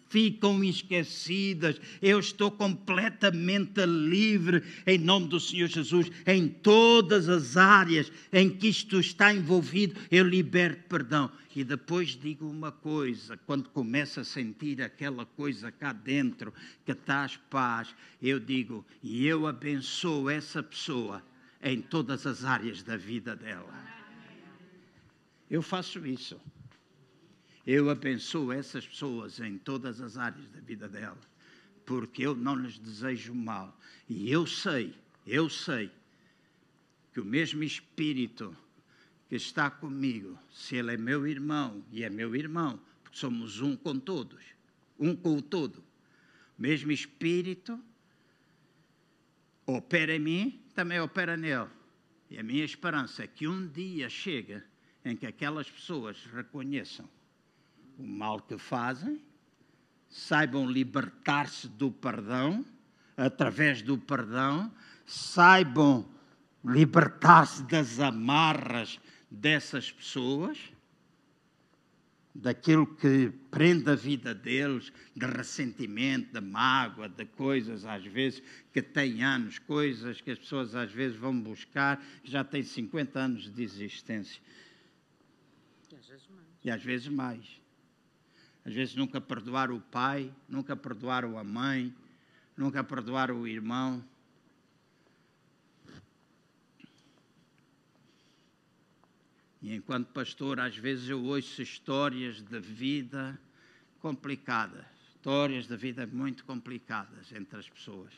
[0.08, 8.10] ficam esquecidas, eu estou completamente livre em nome do Senhor Jesus, em todas as áreas
[8.32, 11.30] em que isto está envolvido, eu liberto perdão.
[11.56, 16.52] E depois digo uma coisa: quando começa a sentir aquela coisa cá dentro
[16.84, 21.24] que traz paz, eu digo, e eu abençoo essa pessoa
[21.62, 23.72] em todas as áreas da vida dela.
[25.48, 26.38] Eu faço isso.
[27.66, 31.18] Eu abençoo essas pessoas em todas as áreas da vida dela,
[31.86, 33.74] porque eu não lhes desejo mal.
[34.06, 34.94] E eu sei,
[35.26, 35.90] eu sei
[37.14, 38.54] que o mesmo Espírito
[39.28, 43.76] que está comigo, se ele é meu irmão e é meu irmão, porque somos um
[43.76, 44.42] com todos,
[44.98, 45.82] um com o todo,
[46.56, 47.80] mesmo Espírito
[49.66, 51.68] opera em mim, também opera nele.
[52.30, 54.64] E a minha esperança é que um dia chega
[55.04, 57.08] em que aquelas pessoas reconheçam
[57.98, 59.20] o mal que fazem,
[60.08, 62.64] saibam libertar-se do perdão,
[63.16, 64.72] através do perdão,
[65.04, 66.08] saibam
[66.64, 69.00] libertar-se das amarras
[69.30, 70.58] dessas pessoas,
[72.34, 78.42] daquilo que prende a vida deles, de ressentimento, de mágoa, de coisas às vezes
[78.72, 83.52] que têm anos, coisas que as pessoas às vezes vão buscar, já têm 50 anos
[83.52, 84.40] de existência.
[85.90, 86.46] E às vezes mais.
[86.64, 87.60] E às vezes mais.
[88.64, 91.94] Às vezes nunca perdoaram o pai, nunca perdoaram a mãe,
[92.56, 94.04] nunca perdoaram o irmão
[99.66, 103.36] E enquanto pastor, às vezes eu ouço histórias de vida
[104.00, 108.12] complicadas, histórias de vida muito complicadas entre as pessoas.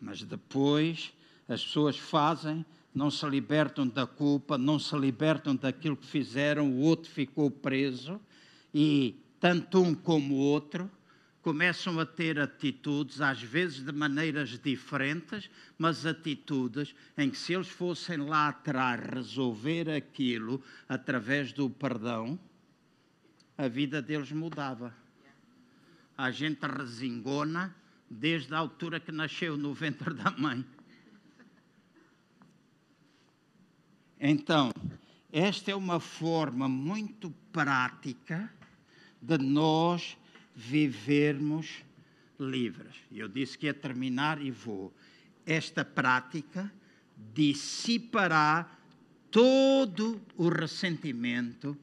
[0.00, 1.12] Mas depois
[1.46, 2.64] as pessoas fazem,
[2.94, 8.18] não se libertam da culpa, não se libertam daquilo que fizeram, o outro ficou preso
[8.72, 10.90] e tanto um como o outro
[11.42, 17.68] começam a ter atitudes, às vezes de maneiras diferentes, mas atitudes em que, se eles
[17.68, 22.38] fossem lá atrás resolver aquilo através do perdão,
[23.58, 24.94] a vida deles mudava.
[26.16, 27.74] A gente resingona
[28.08, 30.64] desde a altura que nasceu no ventre da mãe.
[34.20, 34.72] Então,
[35.32, 38.52] esta é uma forma muito prática
[39.20, 40.16] de nós
[40.54, 41.82] vivermos
[42.38, 42.94] livres.
[43.10, 44.92] Eu disse que ia terminar e vou.
[45.46, 46.72] Esta prática
[47.34, 48.70] dissipará
[49.30, 51.76] todo o ressentimento,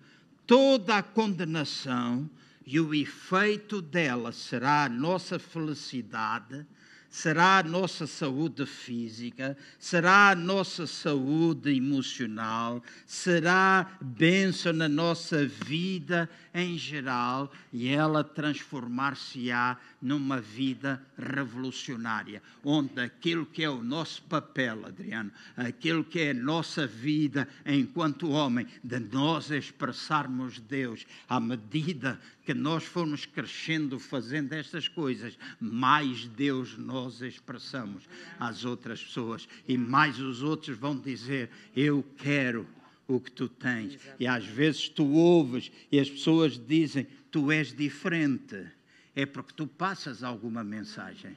[0.45, 2.29] toda a condenação,
[2.65, 6.65] e o efeito dela será a nossa felicidade
[7.09, 16.29] será a nossa saúde física, será a nossa saúde emocional, será bênção na nossa vida
[16.53, 17.51] em geral?
[17.73, 26.03] E ela transformar-se-á numa vida revolucionária, onde aquilo que é o nosso papel, Adriano, aquilo
[26.03, 32.83] que é a nossa vida enquanto homem, de nós expressarmos Deus à medida que nós
[32.83, 38.03] formos crescendo fazendo estas coisas, mais Deus nós expressamos
[38.39, 42.65] às outras pessoas e mais os outros vão dizer: Eu quero
[43.07, 43.97] o que tu tens.
[44.19, 48.78] E às vezes tu ouves e as pessoas dizem: Tu és diferente.
[49.19, 51.35] É porque tu passas alguma mensagem.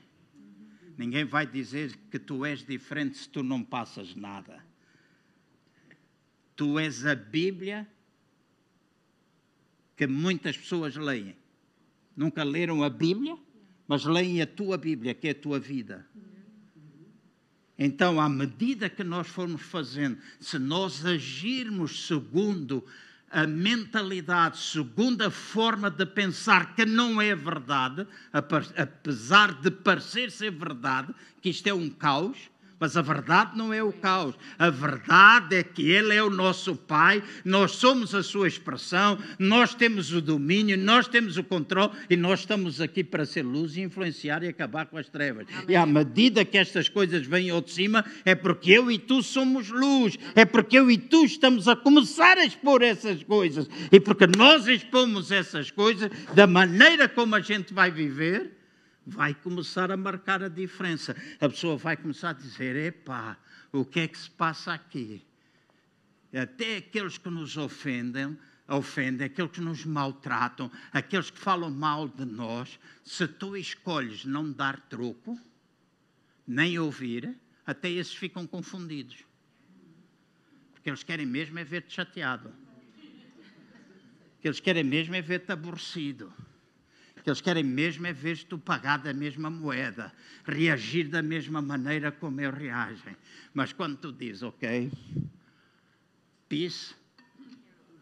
[0.97, 4.65] Ninguém vai dizer que tu és diferente se tu não passas nada.
[6.55, 7.89] Tu és a Bíblia
[9.97, 11.35] que muitas pessoas leem.
[12.17, 13.37] Nunca leram a Bíblia,
[13.89, 16.07] mas leem a tua Bíblia, que é a tua vida.
[17.77, 22.87] Então, à medida que nós formos fazendo, se nós agirmos segundo
[23.33, 30.51] a mentalidade, segundo a forma de pensar que não é verdade, apesar de parecer ser
[30.51, 32.52] verdade, que isto é um caos,
[32.83, 34.35] mas a verdade não é o caos.
[34.59, 39.73] A verdade é que Ele é o nosso Pai, nós somos a Sua expressão, nós
[39.73, 43.83] temos o domínio, nós temos o controle e nós estamos aqui para ser luz e
[43.83, 45.47] influenciar e acabar com as trevas.
[45.53, 45.67] Amém.
[45.69, 49.23] E à medida que estas coisas vêm ao de cima, é porque eu e tu
[49.23, 54.01] somos luz, é porque eu e tu estamos a começar a expor essas coisas e
[54.01, 58.62] porque nós expomos essas coisas da maneira como a gente vai viver
[59.07, 61.17] vai começar a marcar a diferença.
[61.41, 63.37] A pessoa vai começar a dizer: epá,
[63.73, 65.25] o que é que se passa aqui?
[66.33, 68.39] Até aqueles que nos ofendem
[68.69, 74.51] ofendem, aqueles que nos maltratam, aqueles que falam mal de nós, se tu escolhes não
[74.51, 75.39] dar troco,
[76.47, 79.25] nem ouvir, até esses ficam confundidos.
[80.73, 82.49] Porque eles querem mesmo é ver-te chateado.
[82.49, 86.33] O que eles querem mesmo é ver-te aborrecido.
[87.23, 90.13] Que eles querem mesmo é ver-te tu pagar da mesma moeda,
[90.45, 93.17] reagir da mesma maneira como eles reagem.
[93.55, 94.91] Mas quando tu dizes, ok,
[96.49, 96.95] peace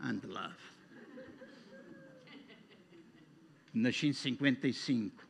[0.00, 0.56] and love.
[3.74, 5.26] Nasci em 55.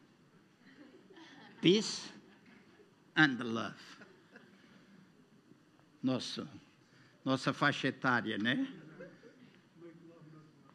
[1.61, 2.11] Peace
[3.17, 3.75] and love.
[6.03, 6.49] Nossa,
[7.25, 8.67] nossa faixa etária, né?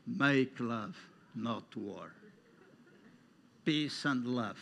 [0.05, 0.95] Make love,
[1.33, 2.11] not war.
[3.65, 4.59] Peace and love.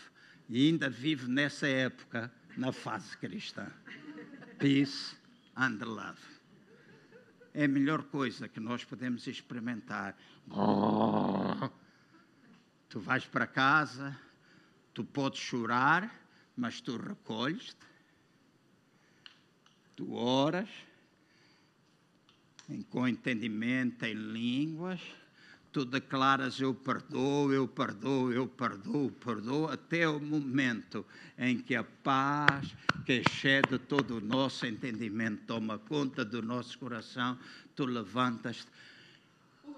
[0.49, 3.67] E ainda vivo nessa época na fase cristã.
[4.57, 5.15] Peace
[5.55, 6.21] and love.
[7.53, 10.17] É a melhor coisa que nós podemos experimentar.
[12.89, 14.17] Tu vais para casa,
[14.93, 16.09] tu podes chorar,
[16.55, 17.75] mas tu recolhes-te,
[19.95, 20.69] tu oras,
[22.89, 25.01] com entendimento em línguas,
[25.73, 31.03] tu declaras eu perdoo, eu perdoo, eu perdoo, perdoo, até o momento
[31.35, 37.39] em que a paz que excede todo o nosso entendimento toma conta do nosso coração,
[37.75, 38.67] tu levantas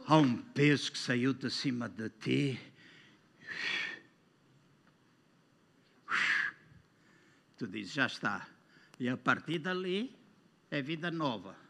[0.06, 2.60] há um peso que saiu de cima de ti.
[7.58, 8.46] Tu dizes, já está.
[9.00, 10.14] E a partir dali
[10.70, 11.65] é vida nova.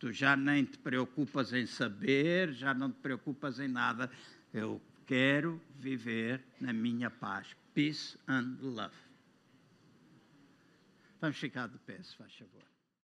[0.00, 4.10] Tu já nem te preocupas em saber, já não te preocupas em nada.
[4.52, 7.54] Eu quero viver na minha paz.
[7.74, 8.96] Peace and love.
[11.20, 12.69] Vamos ficar de pé, se faz favor.